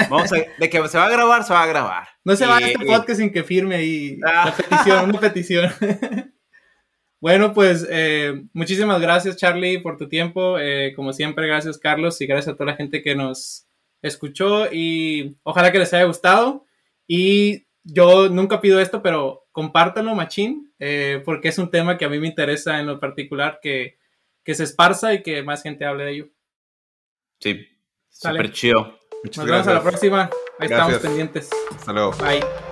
[0.09, 2.07] vamos a, de que se va a grabar, se va a grabar.
[2.23, 4.45] No se va a este podcast sin que firme ahí ah.
[4.45, 5.71] la petición, una petición.
[7.19, 10.57] bueno, pues eh, muchísimas gracias, Charlie, por tu tiempo.
[10.57, 13.67] Eh, como siempre, gracias, Carlos, y gracias a toda la gente que nos
[14.01, 14.71] escuchó.
[14.71, 16.65] Y ojalá que les haya gustado.
[17.07, 22.09] Y yo nunca pido esto, pero compártanlo, machín, eh, porque es un tema que a
[22.09, 23.97] mí me interesa en lo particular, que,
[24.45, 26.29] se esparza y que más gente hable de ello.
[27.39, 27.65] Sí,
[28.09, 28.99] súper chido.
[29.23, 30.29] Nos vemos a la próxima.
[30.59, 31.49] Ahí estamos pendientes.
[31.71, 32.11] Hasta luego.
[32.17, 32.64] Bye.